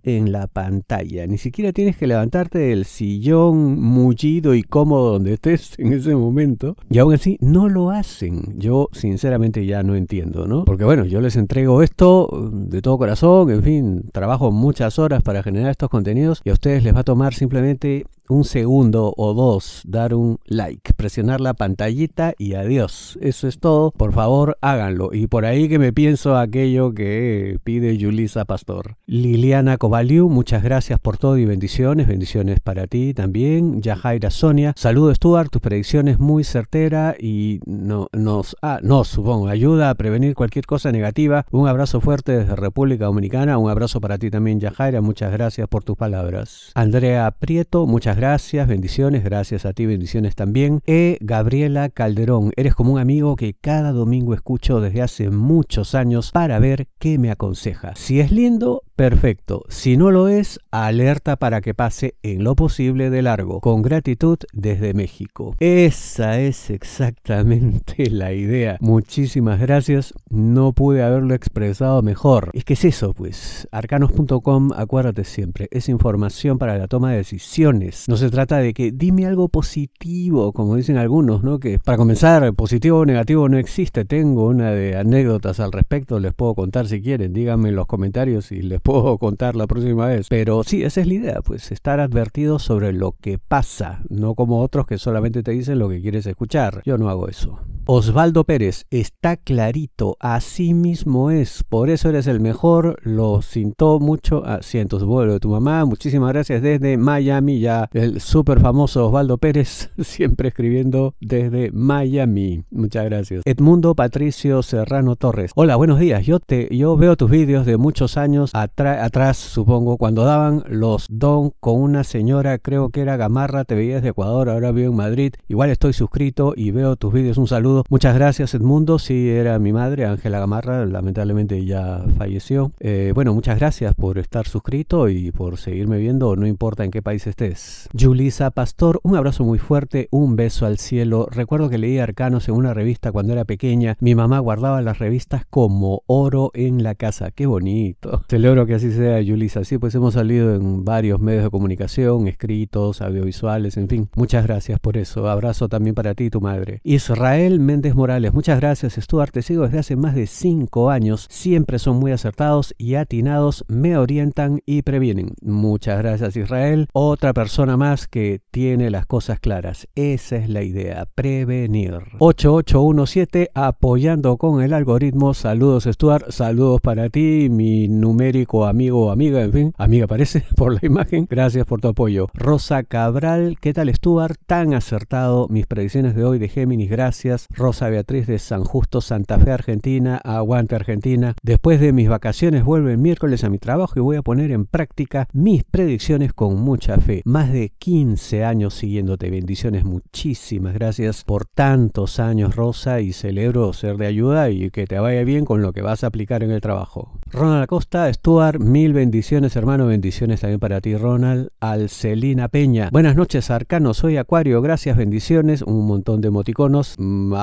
en 0.03 0.31
la 0.31 0.45
pantalla. 0.45 1.25
Ni 1.25 1.39
siquiera 1.39 1.73
tienes 1.73 1.97
que 1.97 2.05
levantarte 2.05 2.59
del 2.59 2.85
sillón 2.85 3.81
mullido 3.81 4.53
y 4.53 4.61
cómodo 4.61 5.13
donde 5.13 5.33
estés 5.33 5.73
en 5.79 5.93
ese 5.93 6.15
momento. 6.15 6.75
Y 6.89 6.99
aún 6.99 7.15
así 7.15 7.37
no 7.41 7.67
lo 7.67 7.89
hacen. 7.89 8.59
Yo 8.59 8.89
sinceramente 8.91 9.65
ya 9.65 9.81
no 9.81 9.95
entiendo, 9.95 10.45
¿no? 10.47 10.65
Porque 10.65 10.83
bueno, 10.83 11.05
yo 11.05 11.19
les 11.19 11.35
entrego 11.35 11.81
esto 11.81 12.51
de 12.51 12.81
todo 12.83 12.99
corazón, 12.99 13.49
en 13.49 13.63
fin, 13.63 14.03
trabajo 14.11 14.51
muchas 14.51 14.99
horas 14.99 15.23
para 15.23 15.41
generar 15.41 15.71
estos 15.71 15.89
contenidos 15.89 16.41
y 16.45 16.51
a 16.51 16.53
ustedes 16.53 16.83
les 16.83 16.93
va 16.93 16.99
a 16.99 17.03
tomar 17.03 17.33
simplemente 17.33 18.05
un 18.29 18.43
segundo 18.43 19.13
o 19.17 19.33
dos, 19.33 19.81
dar 19.85 20.13
un 20.13 20.39
like, 20.45 20.93
presionar 20.93 21.41
la 21.41 21.55
pantallita 21.55 22.33
y 22.37 22.53
adiós. 22.53 23.17
Eso 23.21 23.47
es 23.47 23.59
todo. 23.59 23.91
Por 23.91 24.13
favor, 24.13 24.57
háganlo. 24.61 25.09
Y 25.13 25.27
por 25.27 25.45
ahí 25.45 25.67
que 25.67 25.79
me 25.79 25.91
pienso 25.91 26.37
aquello 26.37 26.93
que 26.93 27.57
pide 27.63 27.97
Yulisa 27.97 28.45
Pastor. 28.45 28.95
Liliana 29.07 29.77
Kovaliu, 29.77 30.29
muchas 30.29 30.63
gracias 30.63 30.99
por 30.99 31.17
todo 31.17 31.37
y 31.37 31.45
bendiciones. 31.45 32.07
Bendiciones 32.07 32.59
para 32.59 32.87
ti 32.87 33.13
también. 33.13 33.81
Yajaira 33.81 34.29
Sonia, 34.29 34.73
saludo 34.75 35.13
Stuart, 35.13 35.49
tus 35.51 35.61
predicciones 35.61 36.19
muy 36.19 36.43
certera 36.43 37.15
y 37.19 37.59
no, 37.65 38.07
nos, 38.13 38.55
ah, 38.61 38.79
nos, 38.83 39.07
supongo, 39.07 39.47
ayuda 39.47 39.89
a 39.89 39.95
prevenir 39.95 40.35
cualquier 40.35 40.67
cosa 40.67 40.91
negativa. 40.91 41.45
Un 41.51 41.67
abrazo 41.67 41.99
fuerte 41.99 42.37
desde 42.37 42.55
República 42.55 43.05
Dominicana. 43.05 43.57
Un 43.57 43.71
abrazo 43.71 43.99
para 43.99 44.19
ti 44.19 44.29
también, 44.29 44.59
Yajaira. 44.59 45.01
Muchas 45.01 45.31
gracias 45.31 45.67
por 45.67 45.83
tus 45.83 45.97
palabras. 45.97 46.71
Andrea 46.75 47.31
Prieto, 47.31 47.87
muchas 47.87 48.15
gracias, 48.15 48.18
bendiciones, 48.67 49.23
gracias 49.23 49.65
a 49.65 49.73
ti, 49.73 49.85
bendiciones 49.85 50.35
también. 50.35 50.81
E. 50.85 51.17
Gabriela 51.21 51.89
Calderón, 51.89 52.51
eres 52.57 52.75
como 52.75 52.93
un 52.93 52.99
amigo 52.99 53.35
que 53.35 53.53
cada 53.53 53.91
domingo 53.91 54.33
escucho 54.33 54.81
desde 54.81 55.01
hace 55.01 55.29
muchos 55.29 55.95
años 55.95 56.31
para 56.31 56.59
ver 56.59 56.87
qué 56.99 57.17
me 57.17 57.31
aconseja. 57.31 57.95
Si 57.95 58.19
es 58.19 58.31
lindo, 58.31 58.83
perfecto. 58.95 59.63
Si 59.69 59.95
no 59.95 60.11
lo 60.11 60.27
es, 60.27 60.59
alerta 60.69 61.37
para 61.37 61.61
que 61.61 61.73
pase 61.73 62.15
en 62.21 62.43
lo 62.43 62.55
posible 62.55 63.09
de 63.09 63.21
largo. 63.21 63.61
Con 63.61 63.81
gratitud 63.81 64.37
desde 64.51 64.93
México. 64.93 65.55
Esa 65.59 66.39
es 66.39 66.69
exactamente 66.69 68.09
la 68.11 68.33
idea. 68.33 68.77
Muchísimas 68.81 69.61
gracias. 69.61 70.13
No 70.29 70.73
pude 70.73 71.03
haberlo 71.03 71.33
expresado 71.33 72.01
mejor. 72.01 72.51
Es 72.53 72.65
que 72.65 72.73
es 72.73 72.83
eso, 72.83 73.13
pues. 73.13 73.67
Arcanos.com, 73.71 74.71
acuérdate 74.75 75.23
siempre, 75.23 75.69
es 75.71 75.87
información 75.87 76.57
para 76.57 76.77
la 76.77 76.87
toma 76.87 77.11
de 77.11 77.17
decisiones. 77.17 78.08
No 78.09 78.17
se 78.17 78.31
trata 78.31 78.57
de 78.57 78.73
que 78.73 78.91
dime 78.91 79.27
algo 79.27 79.49
positivo, 79.49 80.51
como 80.51 80.75
dicen 80.75 80.97
algunos, 80.97 81.43
¿no? 81.43 81.59
Que 81.59 81.77
para 81.77 81.95
comenzar, 81.95 82.51
positivo 82.55 82.97
o 82.97 83.05
negativo 83.05 83.47
no 83.49 83.59
existe. 83.59 84.03
Tengo 84.03 84.47
una 84.47 84.71
de 84.71 84.97
anécdotas 84.97 85.59
al 85.59 85.71
respecto, 85.71 86.19
les 86.19 86.33
puedo 86.33 86.55
contar 86.55 86.87
si 86.87 87.03
quieren. 87.03 87.33
Díganme 87.33 87.69
en 87.69 87.75
los 87.75 87.85
comentarios 87.85 88.51
y 88.51 88.63
les 88.63 88.81
puedo 88.81 89.19
contar 89.19 89.55
la 89.55 89.67
próxima 89.67 90.07
vez. 90.07 90.25
Pero 90.27 90.63
sí, 90.63 90.81
esa 90.81 91.01
es 91.01 91.07
la 91.07 91.13
idea, 91.13 91.41
pues 91.43 91.71
estar 91.71 91.99
advertido 91.99 92.57
sobre 92.57 92.93
lo 92.93 93.11
que 93.11 93.37
pasa, 93.37 94.01
no 94.09 94.33
como 94.33 94.59
otros 94.61 94.87
que 94.87 94.97
solamente 94.97 95.43
te 95.43 95.51
dicen 95.51 95.77
lo 95.77 95.87
que 95.87 96.01
quieres 96.01 96.25
escuchar. 96.25 96.81
Yo 96.85 96.97
no 96.97 97.11
hago 97.11 97.27
eso. 97.27 97.59
Osvaldo 97.91 98.43
Pérez, 98.43 98.85
está 98.91 99.35
clarito, 99.35 100.15
así 100.19 100.75
mismo 100.75 101.31
es, 101.31 101.63
por 101.67 101.89
eso 101.89 102.09
eres 102.09 102.27
el 102.27 102.39
mejor, 102.39 102.99
lo 103.01 103.41
sintió 103.41 103.99
mucho, 103.99 104.45
a 104.45 104.61
cientos 104.61 105.03
vuelo 105.03 105.33
de 105.33 105.39
tu 105.39 105.49
mamá, 105.49 105.85
muchísimas 105.85 106.31
gracias 106.31 106.61
desde 106.61 106.97
Miami, 106.97 107.59
ya 107.59 107.89
el 107.93 108.21
súper 108.21 108.59
famoso 108.59 109.07
Osvaldo 109.07 109.39
Pérez, 109.39 109.89
siempre 109.97 110.49
escribiendo 110.49 111.15
desde 111.19 111.71
Miami, 111.71 112.63
muchas 112.69 113.05
gracias. 113.05 113.41
Edmundo 113.43 113.95
Patricio 113.95 114.61
Serrano 114.61 115.15
Torres, 115.15 115.51
hola, 115.55 115.75
buenos 115.75 115.97
días, 115.97 116.23
yo, 116.27 116.39
te, 116.39 116.69
yo 116.69 116.95
veo 116.95 117.15
tus 117.15 117.31
vídeos 117.31 117.65
de 117.65 117.77
muchos 117.77 118.17
años 118.17 118.51
atrás, 118.53 119.37
supongo, 119.37 119.97
cuando 119.97 120.25
daban 120.25 120.63
los 120.67 121.07
don 121.09 121.53
con 121.59 121.81
una 121.81 122.03
señora, 122.03 122.59
creo 122.59 122.89
que 122.89 123.01
era 123.01 123.17
Gamarra, 123.17 123.65
te 123.65 123.73
veías 123.73 124.03
de 124.03 124.09
Ecuador, 124.09 124.47
ahora 124.47 124.71
vivo 124.71 124.91
en 124.91 124.97
Madrid, 124.97 125.33
igual 125.47 125.71
estoy 125.71 125.93
suscrito 125.93 126.53
y 126.55 126.69
veo 126.69 126.95
tus 126.95 127.11
vídeos, 127.11 127.39
un 127.39 127.47
saludo 127.47 127.78
Muchas 127.89 128.15
gracias 128.15 128.53
Edmundo, 128.53 128.99
sí 128.99 129.29
era 129.29 129.59
mi 129.59 129.73
madre, 129.73 130.05
Ángela 130.05 130.39
Gamarra, 130.39 130.85
lamentablemente 130.85 131.63
ya 131.65 132.03
falleció. 132.17 132.71
Eh, 132.79 133.11
bueno, 133.15 133.33
muchas 133.33 133.59
gracias 133.59 133.95
por 133.95 134.17
estar 134.17 134.47
suscrito 134.47 135.09
y 135.09 135.31
por 135.31 135.57
seguirme 135.57 135.97
viendo, 135.97 136.35
no 136.35 136.47
importa 136.47 136.83
en 136.83 136.91
qué 136.91 137.01
país 137.01 137.27
estés. 137.27 137.87
Julisa 137.97 138.51
Pastor, 138.51 138.99
un 139.03 139.15
abrazo 139.15 139.43
muy 139.43 139.59
fuerte, 139.59 140.07
un 140.11 140.35
beso 140.35 140.65
al 140.65 140.77
cielo. 140.77 141.27
Recuerdo 141.31 141.69
que 141.69 141.77
leí 141.77 141.99
Arcanos 141.99 142.47
en 142.49 142.55
una 142.55 142.73
revista 142.73 143.11
cuando 143.11 143.33
era 143.33 143.45
pequeña. 143.45 143.97
Mi 143.99 144.15
mamá 144.15 144.39
guardaba 144.39 144.81
las 144.81 144.99
revistas 144.99 145.45
como 145.49 146.03
oro 146.07 146.51
en 146.53 146.83
la 146.83 146.95
casa. 146.95 147.31
Qué 147.31 147.45
bonito. 147.45 148.23
Celebro 148.29 148.65
que 148.65 148.75
así 148.75 148.91
sea, 148.91 149.23
Julisa. 149.23 149.63
Sí, 149.63 149.77
pues 149.77 149.95
hemos 149.95 150.13
salido 150.13 150.55
en 150.55 150.85
varios 150.85 151.19
medios 151.19 151.43
de 151.43 151.49
comunicación, 151.49 152.27
escritos, 152.27 153.01
audiovisuales, 153.01 153.77
en 153.77 153.87
fin. 153.87 154.09
Muchas 154.15 154.45
gracias 154.45 154.79
por 154.79 154.97
eso. 154.97 155.29
Abrazo 155.29 155.69
también 155.69 155.95
para 155.95 156.15
ti 156.15 156.29
tu 156.29 156.41
madre. 156.41 156.81
Israel 156.83 157.59
Morales, 157.69 158.33
muchas 158.33 158.59
gracias 158.59 158.95
Stuart, 158.95 159.31
te 159.31 159.43
sigo 159.43 159.61
desde 159.63 159.77
hace 159.77 159.95
más 159.95 160.15
de 160.15 160.25
5 160.25 160.89
años, 160.89 161.27
siempre 161.29 161.77
son 161.77 161.97
muy 161.97 162.11
acertados 162.11 162.73
y 162.79 162.95
atinados, 162.95 163.63
me 163.67 163.95
orientan 163.95 164.61
y 164.65 164.81
previenen. 164.81 165.35
Muchas 165.43 165.99
gracias 165.99 166.35
Israel, 166.35 166.87
otra 166.93 167.31
persona 167.31 167.77
más 167.77 168.07
que 168.07 168.41
tiene 168.49 168.89
las 168.89 169.05
cosas 169.05 169.39
claras, 169.39 169.87
esa 169.93 170.37
es 170.37 170.49
la 170.49 170.63
idea, 170.63 171.05
prevenir. 171.13 171.93
8817, 172.17 173.51
apoyando 173.53 174.37
con 174.37 174.63
el 174.63 174.73
algoritmo, 174.73 175.35
saludos 175.35 175.83
Stuart, 175.83 176.31
saludos 176.31 176.81
para 176.81 177.09
ti, 177.09 177.49
mi 177.51 177.87
numérico 177.87 178.65
amigo 178.65 179.05
o 179.05 179.11
amiga, 179.11 179.43
en 179.43 179.53
fin, 179.53 179.73
amiga 179.77 180.07
parece 180.07 180.43
por 180.55 180.73
la 180.73 180.79
imagen, 180.81 181.27
gracias 181.29 181.67
por 181.67 181.81
tu 181.81 181.89
apoyo. 181.89 182.29
Rosa 182.33 182.81
Cabral, 182.81 183.57
¿qué 183.61 183.75
tal 183.75 183.93
Stuart? 183.93 184.37
Tan 184.47 184.73
acertado, 184.73 185.47
mis 185.49 185.67
predicciones 185.67 186.15
de 186.15 186.23
hoy 186.23 186.39
de 186.39 186.47
Géminis, 186.47 186.89
gracias. 186.89 187.45
Rosa 187.59 187.89
Beatriz 187.89 188.25
de 188.25 188.39
San 188.39 188.63
Justo, 188.63 189.01
Santa 189.01 189.37
Fe, 189.37 189.51
Argentina, 189.51 190.15
aguante 190.23 190.75
Argentina. 190.75 191.35
Después 191.43 191.81
de 191.81 191.91
mis 191.91 192.07
vacaciones 192.07 192.63
vuelvo 192.63 192.87
el 192.87 192.97
miércoles 192.97 193.43
a 193.43 193.49
mi 193.49 193.59
trabajo 193.59 193.93
y 193.97 193.99
voy 193.99 194.15
a 194.15 194.21
poner 194.21 194.51
en 194.51 194.65
práctica 194.65 195.27
mis 195.33 195.65
predicciones 195.65 196.31
con 196.31 196.55
mucha 196.55 196.97
fe. 196.97 197.21
Más 197.25 197.51
de 197.51 197.73
15 197.77 198.45
años 198.45 198.75
siguiéndote. 198.75 199.29
Bendiciones, 199.29 199.83
muchísimas 199.83 200.73
gracias 200.73 201.25
por 201.25 201.45
tantos 201.45 202.21
años, 202.21 202.55
Rosa, 202.55 203.01
y 203.01 203.11
celebro 203.11 203.73
ser 203.73 203.97
de 203.97 204.07
ayuda 204.07 204.49
y 204.49 204.71
que 204.71 204.87
te 204.87 204.97
vaya 204.97 205.25
bien 205.25 205.43
con 205.43 205.61
lo 205.61 205.73
que 205.73 205.81
vas 205.81 206.05
a 206.05 206.07
aplicar 206.07 206.43
en 206.43 206.51
el 206.51 206.61
trabajo. 206.61 207.11
Ronald 207.31 207.63
Acosta, 207.63 208.11
Stuart, 208.11 208.59
mil 208.59 208.93
bendiciones, 208.93 209.57
hermano, 209.57 209.85
bendiciones 209.85 210.39
también 210.39 210.61
para 210.61 210.79
ti, 210.79 210.95
Ronald. 210.95 211.49
Alcelina 211.59 212.47
Peña, 212.47 212.89
buenas 212.93 213.17
noches, 213.17 213.51
Arcano, 213.51 213.93
soy 213.93 214.15
Acuario, 214.15 214.61
gracias, 214.61 214.95
bendiciones, 214.95 215.61
un 215.61 215.85
montón 215.85 216.21
de 216.21 216.29
emoticonos. 216.29 216.95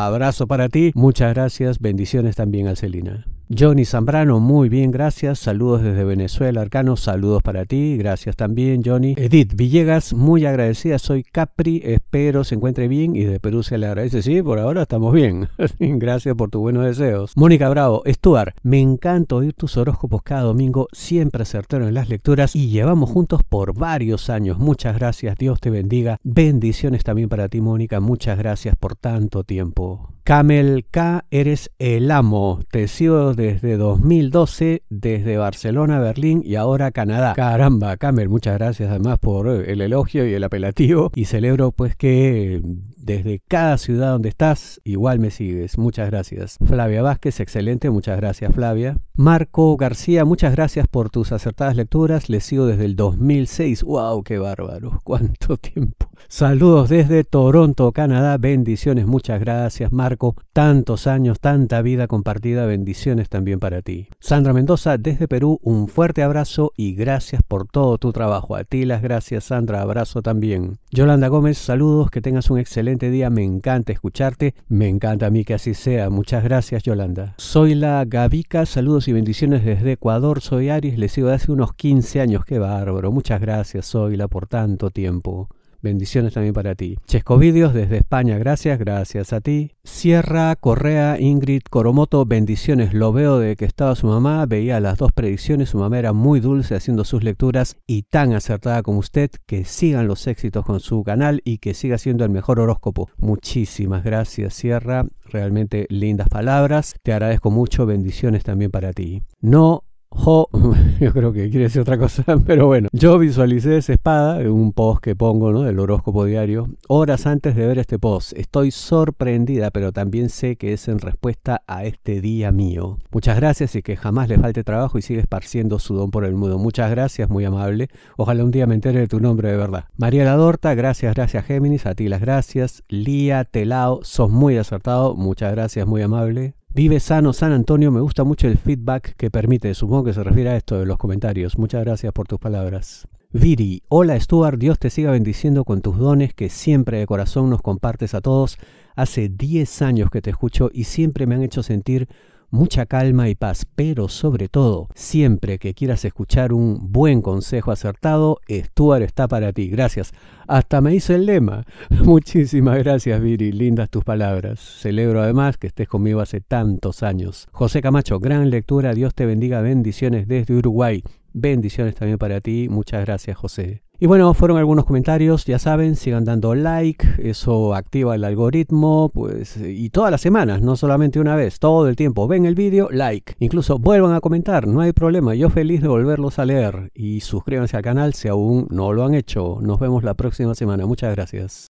Abrazo 0.04 0.46
para 0.46 0.68
ti. 0.68 0.92
Muchas 0.94 1.32
gracias. 1.32 1.78
Bendiciones 1.78 2.36
también 2.36 2.66
al 2.68 2.76
Celina. 2.76 3.24
Johnny 3.48 3.84
Zambrano, 3.84 4.40
muy 4.40 4.68
bien, 4.68 4.90
gracias. 4.90 5.38
Saludos 5.38 5.82
desde 5.82 6.02
Venezuela, 6.02 6.62
Arcano. 6.62 6.96
Saludos 6.96 7.44
para 7.44 7.64
ti. 7.64 7.96
Gracias 7.96 8.34
también, 8.34 8.82
Johnny. 8.84 9.14
Edith 9.16 9.54
Villegas, 9.54 10.14
muy 10.14 10.44
agradecida. 10.46 10.98
Soy 10.98 11.22
Capri. 11.22 11.80
Espero 11.84 12.42
se 12.42 12.56
encuentre 12.56 12.88
bien 12.88 13.14
y 13.14 13.22
de 13.22 13.38
Perú 13.38 13.62
se 13.62 13.78
le 13.78 13.86
agradece. 13.86 14.22
Sí, 14.22 14.42
por 14.42 14.58
ahora 14.58 14.82
estamos 14.82 15.14
bien. 15.14 15.48
gracias 15.78 16.34
por 16.34 16.50
tus 16.50 16.60
buenos 16.60 16.84
deseos. 16.84 17.32
Mónica 17.36 17.68
Bravo, 17.68 18.02
Stuart, 18.04 18.56
me 18.64 18.80
encanta 18.80 19.36
oír 19.36 19.52
tus 19.52 19.76
horóscopos 19.76 20.22
cada 20.24 20.42
domingo. 20.42 20.88
Siempre 20.90 21.42
acertaron 21.42 21.86
en 21.86 21.94
las 21.94 22.08
lecturas 22.08 22.56
y 22.56 22.70
llevamos 22.70 23.10
juntos 23.10 23.42
por 23.48 23.78
varios 23.78 24.28
años. 24.28 24.58
Muchas 24.58 24.96
gracias. 24.96 25.36
Dios 25.38 25.60
te 25.60 25.70
bendiga. 25.70 26.18
Bendiciones 26.24 27.04
también 27.04 27.28
para 27.28 27.48
ti, 27.48 27.60
Mónica. 27.60 28.00
Muchas 28.00 28.38
gracias 28.38 28.74
por 28.74 28.96
tanto 28.96 29.44
tiempo. 29.44 30.15
Camel 30.26 30.84
K, 30.90 31.24
eres 31.30 31.70
el 31.78 32.10
amo. 32.10 32.58
Te 32.72 32.88
sigo 32.88 33.32
desde 33.34 33.76
2012, 33.76 34.82
desde 34.90 35.36
Barcelona, 35.36 36.00
Berlín 36.00 36.42
y 36.44 36.56
ahora 36.56 36.90
Canadá. 36.90 37.34
Caramba, 37.36 37.96
Camel, 37.96 38.28
muchas 38.28 38.54
gracias 38.58 38.90
además 38.90 39.20
por 39.20 39.46
el 39.46 39.80
elogio 39.80 40.26
y 40.26 40.34
el 40.34 40.42
apelativo. 40.42 41.12
Y 41.14 41.26
celebro 41.26 41.70
pues 41.70 41.94
que 41.94 42.60
desde 42.96 43.40
cada 43.46 43.78
ciudad 43.78 44.10
donde 44.10 44.28
estás, 44.28 44.80
igual 44.82 45.20
me 45.20 45.30
sigues. 45.30 45.78
Muchas 45.78 46.10
gracias. 46.10 46.56
Flavia 46.66 47.02
Vázquez, 47.02 47.38
excelente. 47.38 47.88
Muchas 47.88 48.16
gracias, 48.16 48.52
Flavia. 48.52 48.98
Marco 49.14 49.76
García, 49.76 50.24
muchas 50.24 50.50
gracias 50.50 50.88
por 50.88 51.08
tus 51.08 51.30
acertadas 51.30 51.76
lecturas. 51.76 52.28
Les 52.28 52.42
sigo 52.42 52.66
desde 52.66 52.84
el 52.84 52.96
2006. 52.96 53.84
¡Wow! 53.84 54.24
¡Qué 54.24 54.38
bárbaro! 54.38 54.98
¡Cuánto 55.04 55.56
tiempo! 55.56 56.10
Saludos 56.26 56.88
desde 56.88 57.22
Toronto, 57.22 57.92
Canadá. 57.92 58.38
Bendiciones. 58.38 59.06
Muchas 59.06 59.38
gracias, 59.38 59.92
Marco. 59.92 60.15
Tantos 60.52 61.06
años, 61.06 61.40
tanta 61.40 61.82
vida 61.82 62.06
compartida, 62.06 62.66
bendiciones 62.66 63.28
también 63.28 63.60
para 63.60 63.82
ti. 63.82 64.08
Sandra 64.20 64.52
Mendoza, 64.52 64.98
desde 64.98 65.28
Perú, 65.28 65.58
un 65.62 65.88
fuerte 65.88 66.22
abrazo 66.22 66.72
y 66.76 66.94
gracias 66.94 67.42
por 67.46 67.66
todo 67.68 67.98
tu 67.98 68.12
trabajo. 68.12 68.56
A 68.56 68.64
ti 68.64 68.84
las 68.84 69.02
gracias, 69.02 69.44
Sandra, 69.44 69.82
abrazo 69.82 70.22
también. 70.22 70.78
Yolanda 70.90 71.28
Gómez, 71.28 71.58
saludos, 71.58 72.10
que 72.10 72.20
tengas 72.20 72.50
un 72.50 72.58
excelente 72.58 73.10
día, 73.10 73.30
me 73.30 73.44
encanta 73.44 73.92
escucharte, 73.92 74.54
me 74.68 74.88
encanta 74.88 75.26
a 75.26 75.30
mí 75.30 75.44
que 75.44 75.54
así 75.54 75.74
sea. 75.74 76.10
Muchas 76.10 76.42
gracias, 76.42 76.82
Yolanda. 76.82 77.34
Soy 77.38 77.74
la 77.74 78.04
Gavica, 78.04 78.66
saludos 78.66 79.08
y 79.08 79.12
bendiciones 79.12 79.64
desde 79.64 79.92
Ecuador, 79.92 80.40
soy 80.40 80.70
Aries, 80.70 80.98
le 80.98 81.08
sigo 81.08 81.28
de 81.28 81.34
hace 81.34 81.52
unos 81.52 81.74
15 81.74 82.20
años, 82.20 82.44
qué 82.44 82.58
bárbaro. 82.58 83.12
Muchas 83.12 83.40
gracias, 83.40 83.90
Zoila, 83.90 84.28
por 84.28 84.46
tanto 84.46 84.90
tiempo. 84.90 85.48
Bendiciones 85.86 86.34
también 86.34 86.52
para 86.52 86.74
ti. 86.74 86.98
Chesco 87.06 87.38
Vídeos 87.38 87.72
desde 87.72 87.98
España, 87.98 88.38
gracias, 88.38 88.76
gracias 88.76 89.32
a 89.32 89.40
ti. 89.40 89.70
Sierra, 89.84 90.56
Correa, 90.56 91.20
Ingrid, 91.20 91.62
Coromoto, 91.70 92.26
bendiciones. 92.26 92.92
Lo 92.92 93.12
veo 93.12 93.38
de 93.38 93.54
que 93.54 93.66
estaba 93.66 93.94
su 93.94 94.08
mamá, 94.08 94.44
veía 94.46 94.80
las 94.80 94.98
dos 94.98 95.12
predicciones, 95.12 95.68
su 95.68 95.78
mamá 95.78 96.00
era 96.00 96.12
muy 96.12 96.40
dulce 96.40 96.74
haciendo 96.74 97.04
sus 97.04 97.22
lecturas 97.22 97.76
y 97.86 98.02
tan 98.02 98.32
acertada 98.32 98.82
como 98.82 98.98
usted. 98.98 99.30
Que 99.46 99.64
sigan 99.64 100.08
los 100.08 100.26
éxitos 100.26 100.64
con 100.64 100.80
su 100.80 101.04
canal 101.04 101.40
y 101.44 101.58
que 101.58 101.72
siga 101.72 101.98
siendo 101.98 102.24
el 102.24 102.30
mejor 102.30 102.58
horóscopo. 102.58 103.08
Muchísimas 103.16 104.02
gracias, 104.02 104.54
Sierra. 104.54 105.06
Realmente 105.26 105.86
lindas 105.88 106.28
palabras. 106.28 106.96
Te 107.04 107.12
agradezco 107.12 107.52
mucho. 107.52 107.86
Bendiciones 107.86 108.42
también 108.42 108.72
para 108.72 108.92
ti. 108.92 109.22
No 109.40 109.84
Yo 111.00 111.12
creo 111.12 111.32
que 111.32 111.50
quiere 111.50 111.64
decir 111.64 111.80
otra 111.80 111.98
cosa, 111.98 112.24
pero 112.46 112.66
bueno, 112.66 112.88
yo 112.92 113.18
visualicé 113.18 113.76
esa 113.76 113.92
espada 113.92 114.40
en 114.40 114.50
un 114.50 114.72
post 114.72 115.02
que 115.02 115.14
pongo, 115.14 115.52
¿no? 115.52 115.62
Del 115.62 115.78
horóscopo 115.78 116.24
diario, 116.24 116.68
horas 116.88 117.26
antes 117.26 117.54
de 117.54 117.66
ver 117.66 117.78
este 117.78 117.98
post. 117.98 118.32
Estoy 118.36 118.70
sorprendida, 118.70 119.70
pero 119.70 119.92
también 119.92 120.28
sé 120.28 120.56
que 120.56 120.72
es 120.72 120.88
en 120.88 120.98
respuesta 120.98 121.62
a 121.66 121.84
este 121.84 122.20
día 122.20 122.50
mío. 122.50 122.98
Muchas 123.10 123.36
gracias 123.36 123.74
y 123.76 123.82
que 123.82 123.96
jamás 123.96 124.28
le 124.28 124.38
falte 124.38 124.64
trabajo 124.64 124.98
y 124.98 125.02
sigue 125.02 125.20
esparciendo 125.20 125.78
su 125.78 125.94
don 125.94 126.10
por 126.10 126.24
el 126.24 126.34
mundo. 126.34 126.58
Muchas 126.58 126.90
gracias, 126.90 127.28
muy 127.28 127.44
amable. 127.44 127.88
Ojalá 128.16 128.44
un 128.44 128.50
día 128.50 128.66
me 128.66 128.74
entere 128.74 129.00
de 129.00 129.08
tu 129.08 129.20
nombre 129.20 129.50
de 129.50 129.56
verdad. 129.56 129.84
María 129.96 130.24
Ladorta, 130.24 130.74
gracias, 130.74 131.14
gracias 131.14 131.44
Géminis, 131.44 131.86
a 131.86 131.94
ti 131.94 132.08
las 132.08 132.20
gracias. 132.20 132.82
Lía 132.88 133.44
Telao, 133.44 134.00
sos 134.02 134.30
muy 134.30 134.56
acertado, 134.56 135.14
muchas 135.14 135.52
gracias, 135.52 135.86
muy 135.86 136.02
amable. 136.02 136.54
Vive 136.76 137.00
sano 137.00 137.32
San 137.32 137.52
Antonio, 137.52 137.90
me 137.90 138.02
gusta 138.02 138.22
mucho 138.22 138.48
el 138.48 138.58
feedback 138.58 139.16
que 139.16 139.30
permite, 139.30 139.72
supongo 139.72 140.04
que 140.04 140.12
se 140.12 140.22
refiere 140.22 140.50
a 140.50 140.56
esto 140.58 140.78
de 140.78 140.84
los 140.84 140.98
comentarios. 140.98 141.56
Muchas 141.56 141.82
gracias 141.82 142.12
por 142.12 142.28
tus 142.28 142.38
palabras. 142.38 143.08
Viri, 143.32 143.82
hola 143.88 144.20
Stuart, 144.20 144.58
Dios 144.58 144.78
te 144.78 144.90
siga 144.90 145.10
bendiciendo 145.10 145.64
con 145.64 145.80
tus 145.80 145.96
dones 145.96 146.34
que 146.34 146.50
siempre 146.50 146.98
de 146.98 147.06
corazón 147.06 147.48
nos 147.48 147.62
compartes 147.62 148.12
a 148.12 148.20
todos. 148.20 148.58
Hace 148.94 149.30
10 149.30 149.80
años 149.80 150.10
que 150.10 150.20
te 150.20 150.28
escucho 150.28 150.68
y 150.70 150.84
siempre 150.84 151.26
me 151.26 151.34
han 151.34 151.42
hecho 151.42 151.62
sentir 151.62 152.08
mucha 152.50 152.86
calma 152.86 153.28
y 153.28 153.34
paz, 153.34 153.66
pero 153.74 154.08
sobre 154.08 154.48
todo, 154.48 154.88
siempre 154.94 155.58
que 155.58 155.74
quieras 155.74 156.04
escuchar 156.04 156.52
un 156.52 156.92
buen 156.92 157.22
consejo 157.22 157.70
acertado, 157.70 158.40
Stuart 158.50 159.02
está 159.02 159.28
para 159.28 159.52
ti. 159.52 159.68
Gracias. 159.68 160.12
Hasta 160.46 160.80
me 160.80 160.94
hizo 160.94 161.14
el 161.14 161.26
lema. 161.26 161.64
Muchísimas 161.90 162.78
gracias, 162.78 163.20
Viri. 163.20 163.52
Lindas 163.52 163.90
tus 163.90 164.04
palabras. 164.04 164.60
Celebro 164.60 165.20
además 165.20 165.56
que 165.56 165.66
estés 165.66 165.88
conmigo 165.88 166.20
hace 166.20 166.40
tantos 166.40 167.02
años. 167.02 167.48
José 167.52 167.82
Camacho, 167.82 168.20
gran 168.20 168.50
lectura. 168.50 168.94
Dios 168.94 169.14
te 169.14 169.26
bendiga. 169.26 169.60
Bendiciones 169.60 170.28
desde 170.28 170.54
Uruguay. 170.54 171.02
Bendiciones 171.38 171.94
también 171.94 172.16
para 172.16 172.40
ti. 172.40 172.66
Muchas 172.70 173.04
gracias, 173.04 173.36
José. 173.36 173.82
Y 173.98 174.06
bueno, 174.06 174.32
fueron 174.32 174.56
algunos 174.56 174.86
comentarios, 174.86 175.44
ya 175.44 175.58
saben, 175.58 175.96
sigan 175.96 176.24
dando 176.24 176.54
like, 176.54 177.06
eso 177.18 177.74
activa 177.74 178.14
el 178.14 178.24
algoritmo, 178.24 179.10
pues, 179.12 179.58
y 179.58 179.90
todas 179.90 180.10
las 180.10 180.22
semanas, 180.22 180.62
no 180.62 180.76
solamente 180.76 181.20
una 181.20 181.36
vez, 181.36 181.58
todo 181.58 181.88
el 181.88 181.96
tiempo. 181.96 182.26
Ven 182.26 182.46
el 182.46 182.54
vídeo, 182.54 182.88
like. 182.90 183.34
Incluso 183.38 183.78
vuelvan 183.78 184.14
a 184.14 184.20
comentar, 184.20 184.66
no 184.66 184.80
hay 184.80 184.92
problema, 184.92 185.34
yo 185.34 185.50
feliz 185.50 185.82
de 185.82 185.88
volverlos 185.88 186.38
a 186.38 186.46
leer. 186.46 186.90
Y 186.94 187.20
suscríbanse 187.20 187.76
al 187.76 187.82
canal 187.82 188.14
si 188.14 188.28
aún 188.28 188.66
no 188.70 188.94
lo 188.94 189.04
han 189.04 189.14
hecho. 189.14 189.58
Nos 189.60 189.78
vemos 189.78 190.04
la 190.04 190.14
próxima 190.14 190.54
semana, 190.54 190.86
muchas 190.86 191.14
gracias. 191.14 191.64